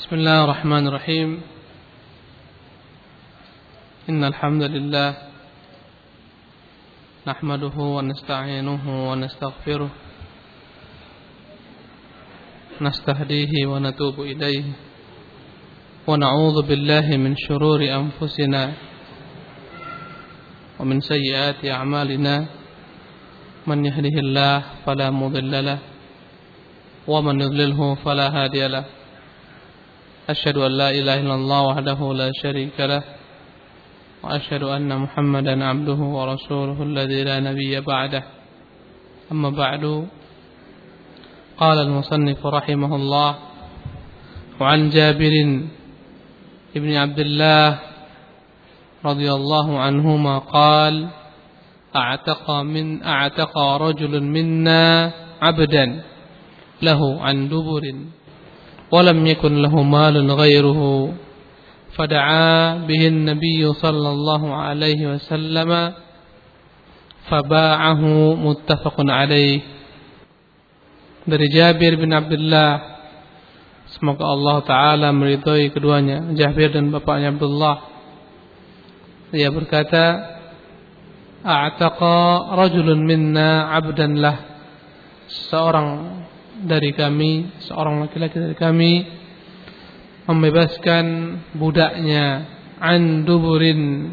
بسم 0.00 0.16
الله 0.16 0.44
الرحمن 0.44 0.84
الرحيم. 0.88 1.30
إن 4.08 4.24
الحمد 4.24 4.62
لله 4.62 5.10
نحمده 7.28 7.76
ونستعينه 7.76 8.84
ونستغفره 9.10 9.90
نستهديه 12.80 13.52
ونتوب 13.66 14.16
إليه 14.20 14.64
ونعوذ 16.08 16.56
بالله 16.68 17.06
من 17.20 17.36
شرور 17.36 17.80
أنفسنا 17.84 18.72
ومن 20.80 21.00
سيئات 21.00 21.60
أعمالنا. 21.60 22.46
من 23.68 23.78
يهده 23.84 24.16
الله 24.24 24.56
فلا 24.86 25.10
مضل 25.10 25.52
له 25.64 25.78
ومن 27.04 27.36
يضلله 27.40 27.94
فلا 27.94 28.26
هادي 28.32 28.64
له. 28.68 28.84
أشهد 30.30 30.56
أن 30.56 30.72
لا 30.80 30.90
إله 30.90 31.20
إلا 31.20 31.34
الله 31.34 31.60
وحده 31.62 32.00
لا 32.14 32.30
شريك 32.42 32.78
له 32.80 33.02
وأشهد 34.22 34.62
أن 34.62 34.90
محمدا 34.98 35.64
عبده 35.64 36.00
ورسوله 36.16 36.78
الذي 36.82 37.24
لا 37.24 37.36
نبي 37.40 37.80
بعده. 37.80 38.22
أما 39.32 39.50
بعد 39.50 39.84
قال 41.58 41.78
المصنف 41.78 42.46
رحمه 42.46 42.92
الله 42.96 43.30
وعن 44.60 44.80
جابر 44.90 45.34
بن 46.74 46.90
عبد 46.96 47.18
الله 47.18 47.78
رضي 49.04 49.28
الله 49.32 49.78
عنهما 49.78 50.38
قال 50.38 50.94
أعتق 51.96 52.50
من 52.50 53.02
أعتق 53.02 53.58
رجل 53.58 54.22
منا 54.22 55.12
عبدا 55.42 55.86
له 56.82 57.00
عن 57.20 57.48
دبر 57.48 57.84
ولم 58.91 59.27
يكن 59.27 59.53
له 59.61 59.83
مال 59.83 60.31
غيره 60.31 60.81
فدعا 61.95 62.75
به 62.87 63.01
النبي 63.07 63.73
صلى 63.73 64.09
الله 64.09 64.43
عليه 64.55 65.01
وسلم 65.13 65.71
فباعه 67.29 68.01
متفق 68.35 68.97
عليه 68.99 69.61
dari 71.25 71.49
Jabir 71.49 71.97
bin 71.97 72.13
Abdullah 72.13 73.01
semoga 73.97 74.29
Allah 74.29 74.57
taala 74.61 75.09
meridhai 75.09 75.73
keduanya 75.73 76.37
Jabir 76.37 76.69
dan 76.69 76.93
bapaknya 76.93 77.33
Abdullah 77.33 77.81
dia 79.33 79.49
berkata 79.49 80.21
a'taqa 81.41 82.53
rajulun 82.53 83.01
minna 83.09 83.73
'abdan 83.73 84.21
lah 84.21 84.37
seorang 85.49 85.89
dari 86.64 86.92
kami, 86.92 87.62
seorang 87.64 88.04
laki-laki 88.04 88.36
dari 88.36 88.56
kami 88.56 88.92
membebaskan 90.28 91.04
budaknya 91.56 92.46
an 92.80 93.26
duburin 93.26 94.12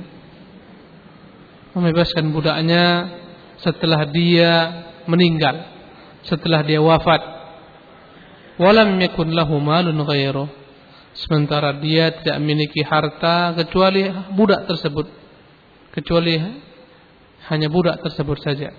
membebaskan 1.78 2.34
budaknya 2.34 2.84
setelah 3.62 4.10
dia 4.10 4.52
meninggal, 5.06 5.62
setelah 6.26 6.66
dia 6.66 6.82
wafat. 6.82 7.22
Walam 8.58 8.98
yakun 8.98 9.30
lahu 9.38 9.62
malun 9.62 10.02
ghairu. 10.02 10.50
Sementara 11.14 11.74
dia 11.78 12.14
tidak 12.14 12.38
memiliki 12.42 12.82
harta 12.82 13.54
kecuali 13.54 14.10
budak 14.34 14.66
tersebut. 14.70 15.06
Kecuali 15.94 16.38
hanya 17.50 17.70
budak 17.70 18.02
tersebut 18.06 18.38
saja. 18.42 18.70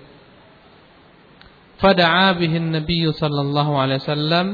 Fada'a 1.79 2.35
Nabi 2.35 3.07
sallallahu 3.07 3.71
alaihi 3.79 4.03
wasallam 4.03 4.47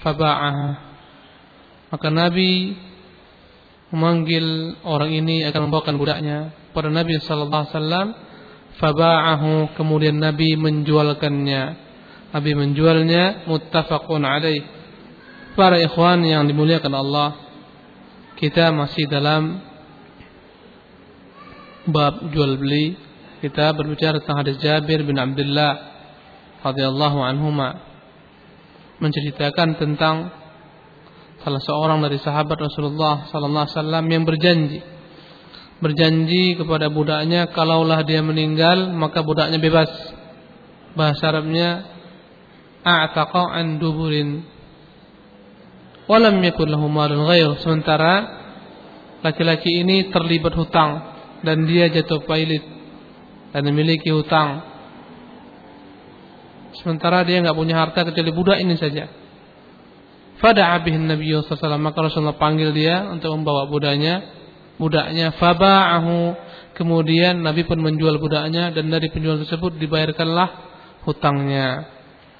faba'aha. 0.00 0.68
Maka 1.92 2.08
Nabi 2.08 2.76
memanggil 3.92 4.76
orang 4.84 5.12
ini 5.12 5.44
akan 5.48 5.68
membawakan 5.68 5.96
budaknya 6.00 6.52
pada 6.72 6.88
Nabi 6.88 7.20
sallallahu 7.20 7.60
alaihi 7.64 7.76
wasallam 7.76 8.08
faba'ahu 8.80 9.76
kemudian 9.76 10.16
Nabi 10.16 10.56
menjualkannya. 10.56 11.62
Nabi 12.28 12.50
menjualnya 12.56 13.48
muttafaqun 13.48 14.24
alaih. 14.24 14.64
Para 15.56 15.76
ikhwan 15.80 16.22
yang 16.22 16.46
dimuliakan 16.46 16.92
Allah, 16.94 17.34
kita 18.38 18.70
masih 18.70 19.10
dalam 19.10 19.58
bab 21.88 22.32
jual 22.32 22.56
beli. 22.56 22.96
Kita 23.42 23.74
berbicara 23.74 24.22
tentang 24.22 24.44
hadis 24.44 24.56
Jabir 24.62 25.02
bin 25.02 25.18
Abdullah 25.18 25.97
radhiyallahu 26.64 27.18
anhuma 27.22 27.82
menceritakan 28.98 29.78
tentang 29.78 30.34
salah 31.42 31.62
seorang 31.62 32.02
dari 32.02 32.18
sahabat 32.18 32.58
Rasulullah 32.58 33.30
sallallahu 33.30 33.64
alaihi 33.66 33.76
wasallam 33.78 34.04
yang 34.10 34.24
berjanji 34.26 34.80
berjanji 35.78 36.58
kepada 36.58 36.90
budaknya 36.90 37.50
kalaulah 37.54 38.02
dia 38.02 38.22
meninggal 38.22 38.90
maka 38.94 39.22
budaknya 39.22 39.62
bebas. 39.62 39.90
Bahasa 40.98 41.30
Arabnya 41.30 41.86
a'taqa 42.82 43.54
an 43.54 43.78
duburin 43.78 44.42
walam 46.10 46.42
yakun 46.42 46.66
lahu 46.66 46.90
malun 46.90 47.30
ghair. 47.30 47.54
Sementara 47.62 48.14
laki-laki 49.22 49.86
ini 49.86 50.10
terlibat 50.10 50.58
hutang 50.58 51.14
dan 51.46 51.62
dia 51.70 51.86
jatuh 51.86 52.26
pailit 52.26 52.66
dan 53.54 53.62
memiliki 53.62 54.10
hutang 54.10 54.67
Sementara 56.76 57.24
dia 57.24 57.40
nggak 57.40 57.56
punya 57.56 57.80
harta 57.80 58.04
kecuali 58.04 58.32
budak 58.32 58.58
ini 58.60 58.76
saja. 58.76 59.08
Fada'a 60.38 60.78
bihin 60.86 61.10
Nabi 61.10 61.34
sallallahu 61.34 61.82
maka 61.82 61.98
Rasulullah 61.98 62.38
panggil 62.38 62.70
dia 62.70 63.10
untuk 63.10 63.34
membawa 63.34 63.66
budaknya, 63.66 64.22
budaknya 64.78 65.34
faba'ahu. 65.34 66.46
Kemudian 66.78 67.42
Nabi 67.42 67.66
pun 67.66 67.82
menjual 67.82 68.22
budaknya 68.22 68.70
dan 68.70 68.86
dari 68.86 69.10
penjual 69.10 69.42
tersebut 69.42 69.74
dibayarkanlah 69.82 70.48
hutangnya. 71.02 71.90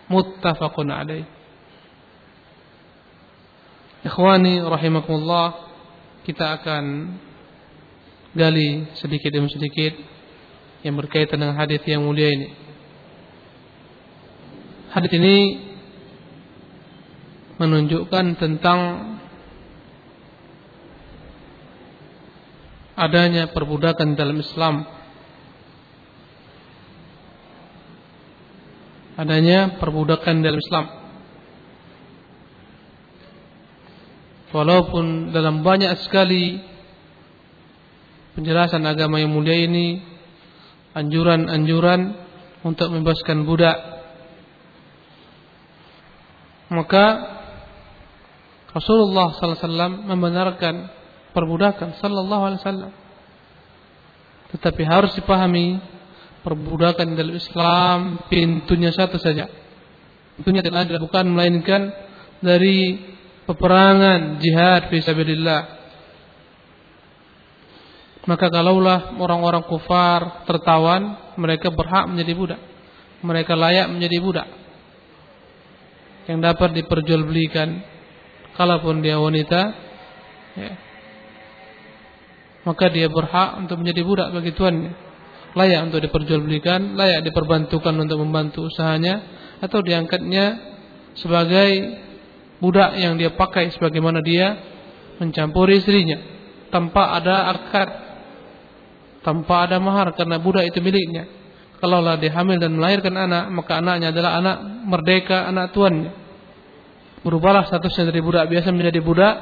Muttafaqun 0.06 0.88
alaih. 0.88 1.26
Ikhwani 4.06 4.62
rahimakumullah, 4.62 5.68
kita 6.22 6.62
akan 6.62 7.18
gali 8.38 8.86
sedikit 8.94 9.34
demi 9.34 9.50
sedikit 9.50 9.98
yang 10.86 10.94
berkaitan 10.94 11.42
dengan 11.42 11.58
hadis 11.58 11.82
yang 11.82 12.06
mulia 12.06 12.30
ini. 12.30 12.67
Hadis 14.88 15.12
ini 15.20 15.60
menunjukkan 17.60 18.40
tentang 18.40 18.80
adanya 22.96 23.52
perbudakan 23.52 24.16
dalam 24.16 24.40
Islam. 24.40 24.88
Adanya 29.20 29.76
perbudakan 29.76 30.40
dalam 30.40 30.56
Islam. 30.56 30.86
Walaupun 34.48 35.36
dalam 35.36 35.60
banyak 35.60 35.92
sekali 36.08 36.56
penjelasan 38.32 38.88
agama 38.88 39.20
yang 39.20 39.36
mulia 39.36 39.52
ini 39.52 40.00
anjuran-anjuran 40.96 42.16
untuk 42.64 42.88
membebaskan 42.88 43.44
budak 43.44 43.97
maka 46.68 47.04
Rasulullah 48.68 49.32
sallallahu 49.32 49.56
alaihi 49.56 49.64
wasallam 49.64 49.92
membenarkan 50.04 50.74
perbudakan 51.32 51.96
sallallahu 51.96 52.42
alaihi 52.44 52.60
wasallam. 52.60 52.92
Tetapi 54.52 54.82
harus 54.84 55.12
dipahami 55.16 55.80
perbudakan 56.44 57.16
dalam 57.16 57.34
Islam 57.36 57.98
pintunya 58.28 58.92
satu 58.92 59.16
saja. 59.16 59.48
Pintunya 60.36 60.60
tidak 60.60 60.92
dilakukan 60.92 61.24
melainkan 61.32 61.90
dari 62.44 63.00
peperangan 63.48 64.38
jihad 64.38 64.92
fi 64.92 65.00
sabilillah. 65.00 65.62
Maka 68.28 68.52
kalaulah 68.52 69.16
orang-orang 69.16 69.64
kufar 69.64 70.44
tertawan, 70.44 71.32
mereka 71.40 71.72
berhak 71.72 72.12
menjadi 72.12 72.32
budak. 72.36 72.60
Mereka 73.24 73.56
layak 73.56 73.88
menjadi 73.88 74.20
budak 74.20 74.48
yang 76.28 76.44
dapat 76.44 76.76
diperjualbelikan 76.76 77.80
kalaupun 78.52 79.00
dia 79.00 79.16
wanita 79.16 79.60
ya, 80.60 80.72
maka 82.68 82.92
dia 82.92 83.08
berhak 83.08 83.64
untuk 83.64 83.80
menjadi 83.80 84.04
budak 84.04 84.28
bagi 84.36 84.52
tuannya. 84.52 84.92
Layak 85.56 85.88
untuk 85.88 86.04
diperjualbelikan 86.04 86.92
layak 86.92 87.24
diperbantukan 87.24 87.96
untuk 87.96 88.20
membantu 88.20 88.68
usahanya 88.68 89.24
atau 89.64 89.80
diangkatnya 89.80 90.60
sebagai 91.16 91.96
budak 92.60 93.00
yang 93.00 93.16
dia 93.16 93.32
pakai 93.32 93.72
sebagaimana 93.72 94.20
dia 94.20 94.60
mencampuri 95.16 95.80
istrinya. 95.80 96.20
Tanpa 96.68 97.16
ada 97.16 97.48
akad 97.56 97.88
tanpa 99.24 99.64
ada 99.64 99.80
mahar 99.80 100.12
karena 100.12 100.36
budak 100.36 100.68
itu 100.68 100.84
miliknya 100.84 101.37
Kalaulah 101.78 102.18
dia 102.18 102.34
hamil 102.34 102.58
dan 102.58 102.74
melahirkan 102.74 103.14
anak, 103.14 103.54
maka 103.54 103.78
anaknya 103.78 104.10
adalah 104.10 104.42
anak 104.42 104.56
merdeka, 104.82 105.46
anak 105.46 105.70
tuannya. 105.70 106.10
Berubahlah 107.22 107.70
statusnya 107.70 108.10
dari 108.10 108.18
budak 108.18 108.50
biasa 108.50 108.74
menjadi 108.74 108.98
budak 108.98 109.34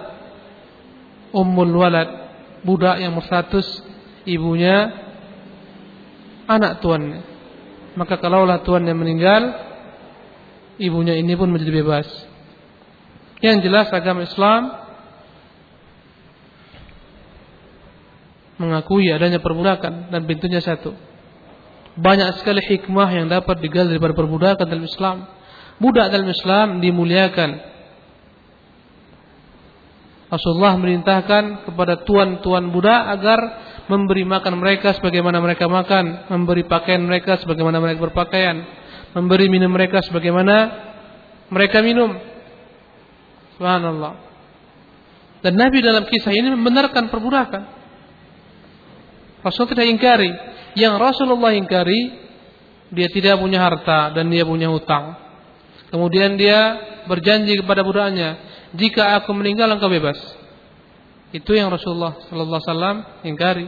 ummul 1.33 1.73
walad, 1.77 2.09
budak 2.65 3.01
yang 3.01 3.17
berstatus 3.17 3.65
ibunya 4.29 4.93
anak 6.45 6.85
tuannya. 6.85 7.21
Maka 7.97 8.21
kalaulah 8.21 8.61
tuannya 8.61 8.93
meninggal, 8.93 9.43
ibunya 10.77 11.17
ini 11.17 11.33
pun 11.37 11.49
menjadi 11.49 11.73
bebas. 11.73 12.09
Yang 13.41 13.69
jelas 13.69 13.89
agama 13.93 14.25
Islam 14.25 14.63
mengakui 18.57 19.09
adanya 19.13 19.41
perbudakan 19.41 20.09
dan 20.13 20.25
pintunya 20.25 20.61
satu. 20.65 20.97
Banyak 21.97 22.45
sekali 22.45 22.61
hikmah 22.61 23.09
yang 23.09 23.27
dapat 23.33 23.57
digali 23.65 23.97
daripada 23.97 24.13
perbudakan 24.13 24.67
dalam 24.69 24.85
Islam. 24.85 25.17
Budak 25.81 26.13
dalam 26.13 26.29
Islam 26.29 26.67
dimuliakan. 26.85 27.51
Rasulullah 30.27 30.75
merintahkan 30.77 31.65
kepada 31.71 32.03
tuan-tuan 32.03 32.69
budak 32.75 33.03
agar 33.15 33.39
memberi 33.87 34.27
makan 34.27 34.59
mereka 34.59 34.93
sebagaimana 34.99 35.39
mereka 35.39 35.71
makan, 35.71 36.27
memberi 36.29 36.67
pakaian 36.67 36.99
mereka 36.99 37.39
sebagaimana 37.39 37.79
mereka 37.79 38.11
berpakaian, 38.11 38.57
memberi 39.15 39.47
minum 39.47 39.71
mereka 39.71 40.03
sebagaimana 40.03 40.57
mereka 41.49 41.79
minum. 41.81 42.19
Subhanallah. 43.57 44.19
Dan 45.47 45.55
Nabi 45.55 45.79
dalam 45.79 46.05
kisah 46.11 46.35
ini 46.35 46.51
membenarkan 46.59 47.07
perbudakan. 47.07 47.76
Rasul 49.47 49.71
tidak 49.71 49.87
ingkari. 49.87 50.31
Yang 50.75 50.95
Rasulullah 50.99 51.55
ingkari, 51.55 52.19
dia 52.91 53.07
tidak 53.15 53.39
punya 53.39 53.63
harta 53.63 54.11
dan 54.11 54.27
dia 54.27 54.43
punya 54.43 54.67
hutang. 54.67 55.15
Kemudian 55.95 56.35
dia 56.35 56.83
berjanji 57.07 57.55
kepada 57.63 57.87
budaknya, 57.87 58.43
jika 58.75 59.23
aku 59.23 59.31
meninggal 59.31 59.71
engkau 59.71 59.87
bebas. 59.87 60.19
Itu 61.31 61.55
yang 61.55 61.71
Rasulullah 61.71 62.19
Sallallahu 62.27 62.59
Alaihi 62.59 62.71
Wasallam 62.71 62.97
ingkari. 63.23 63.67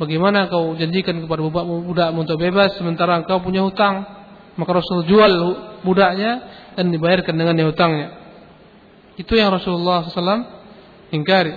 Bagaimana 0.00 0.48
kau 0.48 0.72
janjikan 0.76 1.16
kepada 1.20 1.44
budak 1.44 1.64
budak 1.64 2.08
untuk 2.16 2.40
bebas 2.40 2.72
sementara 2.76 3.20
engkau 3.20 3.40
punya 3.40 3.60
hutang? 3.64 4.04
Maka 4.56 4.70
Rasul 4.80 5.08
jual 5.08 5.32
budaknya 5.84 6.44
dan 6.76 6.92
dibayarkan 6.92 7.36
dengan 7.36 7.56
hutangnya. 7.68 8.08
Itu 9.20 9.36
yang 9.36 9.52
Rasulullah 9.52 10.08
SAW 10.08 10.44
ingkari. 11.12 11.52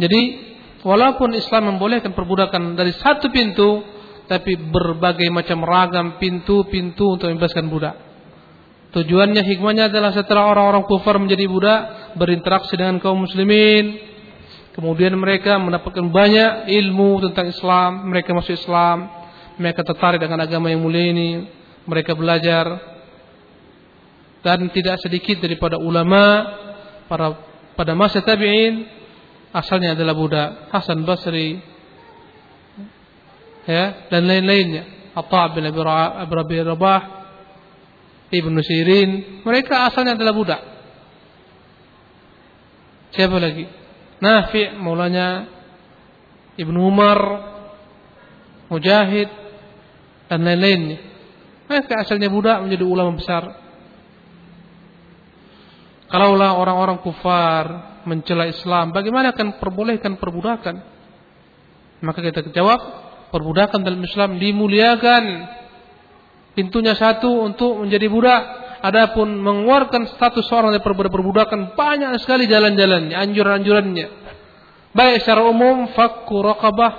Jadi 0.00 0.47
walaupun 0.82 1.34
Islam 1.34 1.74
membolehkan 1.74 2.14
perbudakan 2.14 2.78
dari 2.78 2.94
satu 2.94 3.30
pintu, 3.32 3.82
tapi 4.28 4.54
berbagai 4.60 5.26
macam 5.32 5.64
ragam 5.64 6.20
pintu-pintu 6.20 7.16
untuk 7.16 7.32
membebaskan 7.32 7.66
budak. 7.72 7.96
Tujuannya 8.88 9.44
hikmahnya 9.44 9.92
adalah 9.92 10.12
setelah 10.16 10.48
orang-orang 10.48 10.84
kufar 10.88 11.20
menjadi 11.20 11.44
budak, 11.48 11.80
berinteraksi 12.16 12.72
dengan 12.76 13.00
kaum 13.00 13.24
muslimin, 13.24 14.00
kemudian 14.72 15.12
mereka 15.16 15.60
mendapatkan 15.60 16.08
banyak 16.08 16.72
ilmu 16.72 17.20
tentang 17.28 17.52
Islam, 17.52 18.08
mereka 18.08 18.32
masuk 18.32 18.56
Islam, 18.56 19.08
mereka 19.60 19.84
tertarik 19.84 20.22
dengan 20.22 20.40
agama 20.40 20.72
yang 20.72 20.80
mulia 20.80 21.10
ini, 21.12 21.44
mereka 21.84 22.16
belajar. 22.16 22.96
Dan 24.38 24.70
tidak 24.70 25.02
sedikit 25.02 25.42
daripada 25.42 25.76
ulama 25.76 26.46
para 27.10 27.34
pada 27.74 27.92
masa 27.92 28.22
tabi'in 28.22 28.97
asalnya 29.52 29.96
adalah 29.96 30.14
budak 30.14 30.48
Hasan 30.72 31.04
Basri 31.08 31.60
ya 33.68 34.08
dan 34.08 34.24
lain-lainnya 34.24 35.12
Atha 35.16 35.52
bin 35.56 35.66
Abi 35.68 36.56
Rabah 36.62 37.18
Ibnu 38.28 38.60
Sirin, 38.60 39.40
mereka 39.40 39.88
asalnya 39.88 40.12
adalah 40.12 40.36
budak. 40.36 40.60
Siapa 43.16 43.40
lagi? 43.40 43.64
Nafi, 44.20 44.76
mulanya 44.76 45.48
Ibnu 46.60 46.76
Umar, 46.76 47.18
Mujahid, 48.68 49.32
dan 50.28 50.44
lain-lainnya. 50.44 51.00
Mereka 51.72 52.04
asalnya 52.04 52.28
budak 52.28 52.60
menjadi 52.60 52.84
ulama 52.84 53.16
besar. 53.16 53.48
Kalaulah 56.08 56.56
orang-orang 56.56 57.00
kufar 57.00 57.64
mencela 58.08 58.48
Islam, 58.48 58.96
bagaimana 58.96 59.36
akan 59.36 59.60
perbolehkan 59.60 60.16
perbudakan? 60.16 60.80
Maka 62.00 62.18
kita 62.24 62.48
jawab, 62.50 62.80
perbudakan 63.28 63.84
dalam 63.84 64.00
Islam 64.00 64.40
dimuliakan 64.40 65.24
Pintunya 66.58 66.98
satu 66.98 67.46
untuk 67.46 67.86
menjadi 67.86 68.10
budak. 68.10 68.42
Adapun 68.82 69.30
mengeluarkan 69.38 70.10
status 70.10 70.42
seorang 70.50 70.74
dari 70.74 70.82
perbudakan 70.82 71.78
banyak 71.78 72.18
sekali 72.18 72.50
jalan-jalannya, 72.50 73.14
anjuran-anjurannya. 73.14 74.06
Baik 74.90 75.22
secara 75.22 75.46
umum 75.46 75.86
fakku 75.94 76.42
raqabah, 76.42 76.92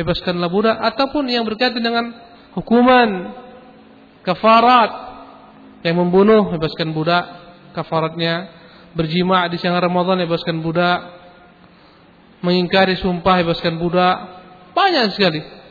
bebaskanlah 0.00 0.48
budak 0.48 0.76
ataupun 0.80 1.28
yang 1.28 1.44
berkaitan 1.44 1.84
dengan 1.84 2.08
hukuman 2.56 3.36
kafarat 4.24 4.90
yang 5.84 6.00
membunuh 6.00 6.48
bebaskan 6.56 6.96
budak 6.96 7.24
kafaratnya 7.76 8.61
berjima 8.92 9.48
di 9.48 9.56
siang 9.56 9.76
Ramadan 9.76 10.20
bebaskan 10.24 10.60
budak 10.60 11.00
mengingkari 12.44 12.98
sumpah 13.00 13.40
bebaskan 13.44 13.80
budak 13.80 14.16
banyak 14.76 15.12
sekali 15.16 15.62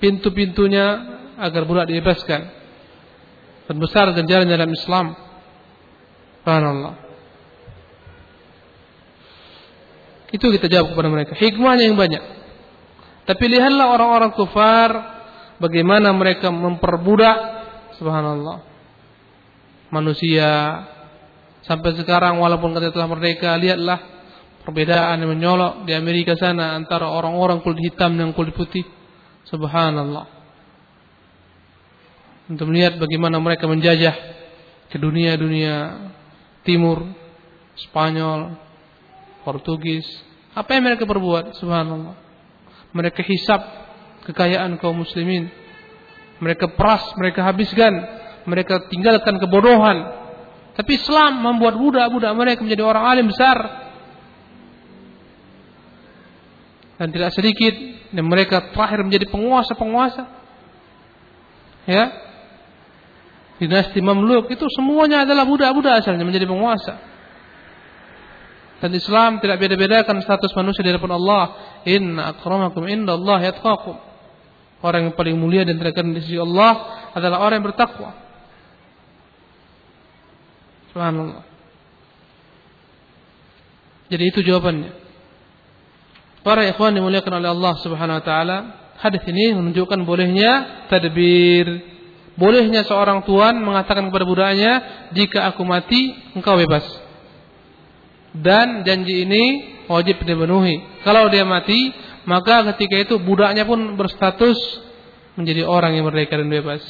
pintu-pintunya 0.00 1.16
agar 1.40 1.62
budak 1.68 1.88
dibebaskan. 1.88 2.40
Dan 3.66 3.76
besar 3.82 4.14
ganjaran 4.14 4.46
dalam 4.46 4.70
Islam. 4.70 5.06
Subhanallah. 6.40 6.94
Itu 10.30 10.46
kita 10.54 10.70
jawab 10.70 10.94
kepada 10.94 11.08
mereka. 11.10 11.32
Hikmahnya 11.34 11.90
yang 11.90 11.98
banyak. 11.98 12.22
Tapi 13.26 13.44
lihatlah 13.50 13.90
orang-orang 13.90 14.30
kufar 14.38 14.90
bagaimana 15.58 16.14
mereka 16.14 16.54
memperbudak 16.54 17.38
subhanallah 17.98 18.62
manusia 19.92 20.82
sampai 21.66 21.94
sekarang 21.98 22.38
walaupun 22.38 22.74
kita 22.74 22.94
telah 22.94 23.08
merdeka 23.10 23.54
lihatlah 23.58 23.98
perbedaan 24.62 25.22
yang 25.22 25.30
menyolok 25.34 25.86
di 25.86 25.94
Amerika 25.94 26.34
sana 26.34 26.74
antara 26.74 27.06
orang-orang 27.10 27.62
kulit 27.62 27.90
hitam 27.90 28.18
dan 28.18 28.34
kulit 28.34 28.54
putih 28.54 28.86
Subhanallah. 29.46 30.26
Untuk 32.50 32.66
melihat 32.70 32.98
bagaimana 32.98 33.38
mereka 33.38 33.66
menjajah 33.70 34.14
ke 34.90 34.96
dunia-dunia 34.98 36.06
timur, 36.66 37.06
Spanyol, 37.78 38.58
Portugis. 39.42 40.06
Apa 40.54 40.78
yang 40.78 40.90
mereka 40.90 41.06
perbuat? 41.06 41.58
Subhanallah. 41.58 42.14
Mereka 42.90 43.22
hisap 43.26 43.62
kekayaan 44.30 44.78
kaum 44.82 45.02
muslimin. 45.02 45.50
Mereka 46.42 46.74
peras, 46.74 47.02
mereka 47.18 47.46
habiskan. 47.46 47.92
Mereka 48.46 48.88
tinggalkan 48.88 49.42
kebodohan. 49.42 50.26
Tapi 50.76 50.90
Islam 50.94 51.42
membuat 51.42 51.74
budak-budak 51.76 52.32
mereka 52.36 52.60
menjadi 52.62 52.84
orang 52.86 53.04
alim 53.04 53.26
besar. 53.28 53.58
Dan 56.96 57.12
tidak 57.12 57.34
sedikit 57.36 57.74
dan 58.14 58.24
mereka 58.24 58.72
terakhir 58.72 59.04
menjadi 59.04 59.26
penguasa-penguasa. 59.28 60.24
Ya. 61.84 62.04
Dinasti 63.56 64.04
Mamluk 64.04 64.52
itu 64.52 64.68
semuanya 64.76 65.24
adalah 65.24 65.48
budak-budak 65.48 66.04
asalnya 66.04 66.28
menjadi 66.28 66.44
penguasa. 66.44 67.00
Dan 68.76 68.92
Islam 68.92 69.40
tidak 69.40 69.56
beda-bedakan 69.56 70.20
status 70.20 70.52
manusia 70.52 70.84
di 70.84 70.92
hadapan 70.92 71.16
Allah. 71.16 71.44
Inna 71.88 72.36
akramakum 72.36 72.84
Allah 72.84 73.38
yatqakum. 73.48 73.96
Orang 74.84 75.08
yang 75.08 75.14
paling 75.16 75.40
mulia 75.40 75.64
dan 75.64 75.80
terkenal 75.80 76.12
di 76.12 76.20
sisi 76.20 76.36
Allah 76.36 77.08
adalah 77.16 77.40
orang 77.40 77.64
yang 77.64 77.68
bertakwa. 77.72 78.25
Subhanallah. 80.96 81.44
Jadi 84.08 84.24
itu 84.32 84.40
jawabannya. 84.40 84.96
Para 86.40 86.64
ikhwan 86.64 86.96
dimuliakan 86.96 87.36
oleh 87.36 87.52
Allah 87.52 87.74
Subhanahu 87.84 88.16
wa 88.16 88.24
taala, 88.24 88.58
hadis 88.96 89.20
ini 89.28 89.52
menunjukkan 89.52 90.08
bolehnya 90.08 90.88
tadbir. 90.88 91.68
Bolehnya 92.40 92.88
seorang 92.88 93.28
tuan 93.28 93.60
mengatakan 93.60 94.08
kepada 94.08 94.24
budaknya, 94.24 94.72
"Jika 95.12 95.52
aku 95.52 95.68
mati, 95.68 96.16
engkau 96.32 96.56
bebas." 96.56 96.88
Dan 98.32 98.80
janji 98.88 99.28
ini 99.28 99.44
wajib 99.92 100.24
dipenuhi. 100.24 100.80
Kalau 101.04 101.28
dia 101.28 101.44
mati, 101.44 101.92
maka 102.24 102.64
ketika 102.72 103.04
itu 103.04 103.20
budaknya 103.20 103.68
pun 103.68 104.00
berstatus 104.00 104.56
menjadi 105.36 105.68
orang 105.68 105.92
yang 105.92 106.08
merdeka 106.08 106.40
dan 106.40 106.48
bebas. 106.48 106.80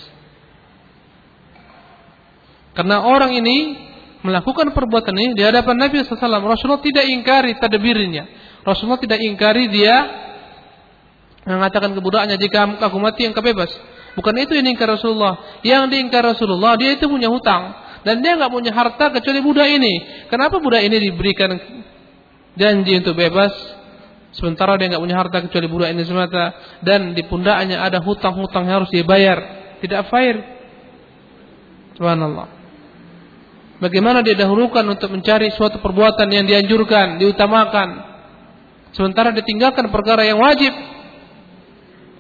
Karena 2.77 3.03
orang 3.03 3.35
ini 3.35 3.86
melakukan 4.27 4.75
perbuatan 4.75 5.15
ini 5.15 5.33
di 5.39 5.47
hadapan 5.47 5.87
Nabi 5.87 6.03
SAW, 6.03 6.19
Rasulullah 6.43 6.83
tidak 6.83 7.07
ingkari 7.07 7.55
tadbirnya. 7.57 8.27
Rasulullah 8.67 8.99
tidak 8.99 9.23
ingkari 9.23 9.71
dia 9.71 9.95
mengatakan 11.47 11.95
ke 11.95 12.01
budaknya 12.03 12.35
jika 12.35 12.83
aku 12.83 12.99
mati 12.99 13.23
engkau 13.23 13.41
bebas. 13.41 13.71
Bukan 14.19 14.35
itu 14.43 14.59
yang 14.59 14.67
diingkar 14.67 14.91
Rasulullah. 14.91 15.61
Yang 15.63 15.95
diingkar 15.95 16.25
Rasulullah, 16.27 16.75
dia 16.75 16.99
itu 16.99 17.07
punya 17.07 17.31
hutang. 17.31 17.87
Dan 18.03 18.25
dia 18.25 18.35
nggak 18.35 18.51
punya 18.51 18.73
harta 18.75 19.13
kecuali 19.15 19.45
budak 19.45 19.69
ini. 19.71 20.27
Kenapa 20.33 20.59
budak 20.59 20.83
ini 20.83 20.97
diberikan 20.99 21.53
janji 22.57 22.99
untuk 22.99 23.15
bebas? 23.15 23.53
Sementara 24.33 24.81
dia 24.81 24.89
nggak 24.91 25.03
punya 25.05 25.17
harta 25.21 25.39
kecuali 25.45 25.69
budak 25.69 25.89
ini 25.93 26.03
semata. 26.09 26.57
Dan 26.81 27.13
di 27.13 27.23
pundaknya 27.29 27.85
ada 27.85 28.01
hutang-hutang 28.01 28.67
yang 28.67 28.83
harus 28.83 28.91
dibayar. 28.91 29.39
Tidak 29.85 30.03
fair. 30.09 30.35
Subhanallah. 32.01 32.56
Bagaimana 33.77 34.25
dia 34.25 34.33
dahulukan 34.33 34.85
untuk 34.89 35.13
mencari 35.13 35.53
suatu 35.53 35.85
perbuatan 35.85 36.33
yang 36.33 36.49
dianjurkan, 36.49 37.21
diutamakan. 37.21 37.89
Sementara 38.97 39.37
ditinggalkan 39.37 39.93
perkara 39.93 40.25
yang 40.25 40.41
wajib. 40.41 40.73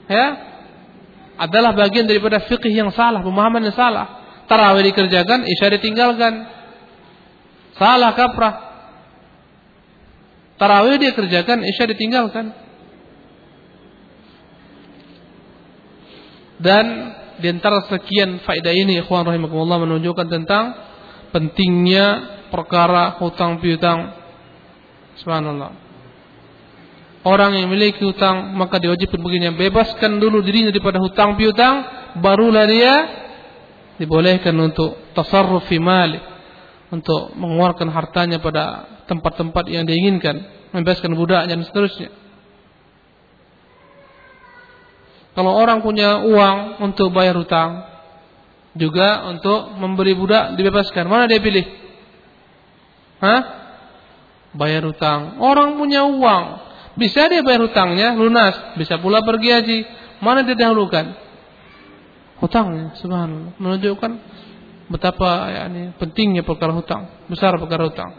Ya, 0.06 0.26
adalah 1.40 1.72
bagian 1.72 2.04
daripada 2.04 2.44
fikih 2.44 2.72
yang 2.72 2.92
salah, 2.92 3.24
pemahaman 3.24 3.64
yang 3.64 3.76
salah. 3.76 4.06
Tarawih 4.44 4.84
dikerjakan, 4.92 5.48
isya 5.48 5.72
ditinggalkan. 5.80 6.32
Salah 7.80 8.12
kaprah. 8.12 8.54
Tarawih 10.60 10.96
dia 11.00 11.12
kerjakan, 11.16 11.64
isya 11.64 11.84
ditinggalkan. 11.88 12.52
Dan 16.56 16.84
di 17.36 17.52
antara 17.52 17.84
sekian 17.84 18.40
faedah 18.44 18.72
ini 18.72 19.04
ikhwan 19.04 19.28
rahimakumullah 19.28 19.76
menunjukkan 19.84 20.28
tentang 20.32 20.85
pentingnya 21.36 22.06
perkara 22.48 23.20
hutang 23.20 23.60
piutang. 23.60 24.16
Subhanallah 25.20 25.86
orang 27.26 27.58
yang 27.58 27.66
memiliki 27.66 28.06
hutang 28.06 28.54
maka 28.54 28.78
diwajibkan 28.78 29.18
baginya 29.18 29.50
bebaskan 29.58 30.22
dulu 30.22 30.38
dirinya 30.46 30.70
daripada 30.70 31.02
hutang 31.02 31.34
piutang 31.34 31.82
barulah 32.22 32.64
dia 32.70 32.94
dibolehkan 33.98 34.54
untuk 34.54 34.94
tasarruf 35.12 35.66
mali 35.82 36.22
untuk 36.94 37.34
mengeluarkan 37.34 37.90
hartanya 37.90 38.38
pada 38.38 38.86
tempat-tempat 39.10 39.66
yang 39.66 39.82
diinginkan 39.82 40.38
membebaskan 40.70 41.18
budaknya 41.18 41.58
dan 41.58 41.66
seterusnya 41.66 42.10
kalau 45.34 45.52
orang 45.58 45.82
punya 45.82 46.22
uang 46.22 46.86
untuk 46.86 47.10
bayar 47.10 47.34
hutang 47.34 47.82
juga 48.76 49.26
untuk 49.32 49.74
memberi 49.80 50.12
budak 50.12 50.54
dibebaskan 50.54 51.04
mana 51.08 51.24
dia 51.26 51.40
pilih 51.40 51.64
Hah? 53.18 53.40
bayar 54.52 54.84
hutang 54.84 55.40
orang 55.40 55.80
punya 55.80 56.04
uang 56.04 56.66
bisa 56.96 57.28
dia 57.28 57.44
bayar 57.44 57.68
hutangnya 57.68 58.16
lunas, 58.16 58.56
bisa 58.80 58.96
pula 58.96 59.20
pergi 59.20 59.48
haji. 59.52 59.78
Mana 60.24 60.40
dia 60.48 60.56
dahulukan? 60.56 61.12
Hutangnya, 62.40 62.96
subhanallah. 62.96 63.52
Menunjukkan 63.60 64.12
betapa 64.88 65.52
ya, 65.52 65.68
ini 65.68 65.92
pentingnya 66.00 66.40
perkara 66.40 66.72
hutang, 66.72 67.28
besar 67.28 67.52
perkara 67.60 67.84
hutang. 67.84 68.12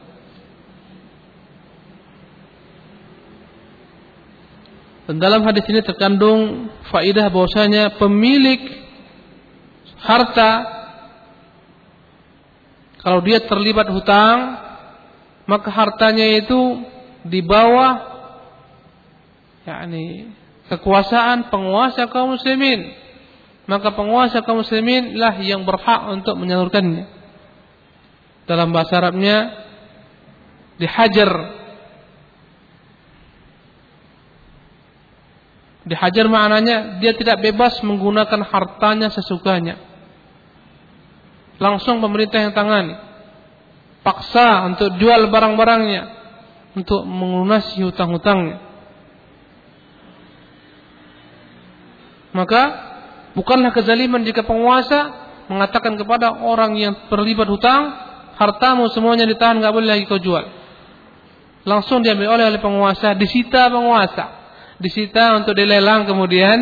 Dan 5.10 5.18
dalam 5.18 5.42
hadis 5.42 5.66
ini 5.72 5.82
terkandung 5.82 6.70
faidah 6.94 7.34
bahwasanya 7.34 7.98
pemilik 7.98 8.62
harta. 10.08 10.52
Kalau 13.04 13.20
dia 13.22 13.44
terlibat 13.44 13.92
hutang 13.92 14.68
maka 15.48 15.72
hartanya 15.72 16.28
itu 16.44 16.84
di 17.24 17.40
bawah 17.40 18.20
yakni 19.64 20.32
kekuasaan 20.68 21.48
penguasa 21.48 22.12
kaum 22.12 22.36
muslimin. 22.36 22.92
Maka 23.68 23.92
penguasa 23.92 24.44
kaum 24.44 24.64
muslimin 24.64 25.20
lah 25.20 25.36
yang 25.44 25.68
berhak 25.68 26.08
untuk 26.12 26.40
menyalurkannya. 26.40 27.08
Dalam 28.48 28.72
bahasa 28.72 29.00
Arabnya 29.00 29.68
dihajar. 30.80 31.32
Dihajar 35.88 36.26
maknanya 36.28 37.00
dia 37.00 37.16
tidak 37.16 37.40
bebas 37.40 37.80
menggunakan 37.84 38.44
hartanya 38.44 39.08
sesukanya 39.12 39.87
langsung 41.58 42.02
pemerintah 42.02 42.42
yang 42.42 42.54
tangani 42.54 42.96
paksa 44.06 44.66
untuk 44.70 44.96
jual 45.02 45.28
barang-barangnya 45.30 46.04
untuk 46.78 47.04
melunasi 47.04 47.82
hutang-hutangnya 47.82 48.68
Maka 52.38 52.64
bukanlah 53.34 53.74
kezaliman 53.74 54.22
jika 54.22 54.46
penguasa 54.46 55.26
mengatakan 55.50 55.98
kepada 55.98 56.38
orang 56.46 56.78
yang 56.78 56.94
terlibat 57.10 57.50
hutang, 57.50 57.98
hartamu 58.38 58.94
semuanya 58.94 59.26
ditahan 59.26 59.58
nggak 59.58 59.74
boleh 59.74 59.90
lagi 59.98 60.06
kau 60.06 60.22
jual. 60.22 60.46
Langsung 61.66 62.06
diambil 62.06 62.38
oleh 62.38 62.46
oleh 62.54 62.62
penguasa, 62.62 63.18
disita 63.18 63.74
penguasa, 63.74 64.26
disita 64.78 65.34
untuk 65.42 65.58
dilelang 65.58 66.06
kemudian 66.06 66.62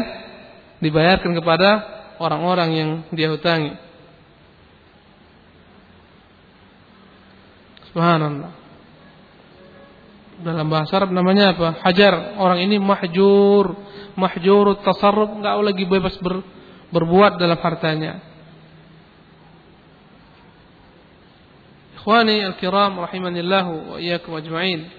dibayarkan 0.79 1.35
kepada 1.35 1.69
orang-orang 2.23 2.69
yang 2.71 2.89
dia 3.11 3.27
hutangi. 3.27 3.84
Subhanallah. 7.95 8.51
Dalam 10.43 10.67
bahasa 10.67 10.99
Arab 10.99 11.15
namanya 11.15 11.55
apa? 11.55 11.79
Hajar. 11.79 12.35
Orang 12.35 12.59
ini 12.59 12.75
mahjur 12.75 13.71
mahjur 14.19 14.83
tasarruf 14.83 15.31
enggak 15.31 15.55
lagi 15.63 15.87
bebas 15.87 16.15
ber, 16.19 16.43
berbuat 16.91 17.39
dalam 17.39 17.55
hartanya. 17.55 18.19
Ikhwani 21.95 22.51
al-kiram 22.51 22.99
rahimanillah 22.99 23.63
wa 23.63 23.95
iyyakum 23.95 24.35
ajma'in. 24.43 24.91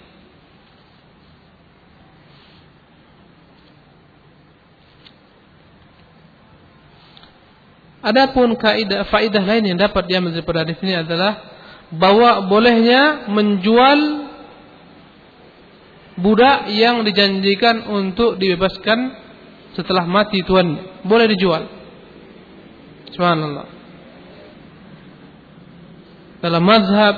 Adapun 8.01 8.57
kaidah 8.57 9.05
faidah 9.13 9.45
lain 9.45 9.75
yang 9.75 9.79
dapat 9.85 10.09
diambil 10.09 10.33
daripada 10.33 10.63
hadis 10.63 10.79
ini 10.79 10.95
adalah 10.95 11.56
bahwa 11.95 12.51
bolehnya 12.51 13.31
menjual 13.31 14.27
budak 16.19 16.73
yang 16.73 17.05
dijanjikan 17.07 17.87
untuk 17.87 18.41
dibebaskan 18.41 19.15
setelah 19.77 20.09
mati 20.09 20.41
tuan 20.43 21.01
boleh 21.05 21.29
dijual. 21.31 21.69
Subhanallah. 23.13 23.67
Dalam 26.41 26.63
mazhab 26.65 27.17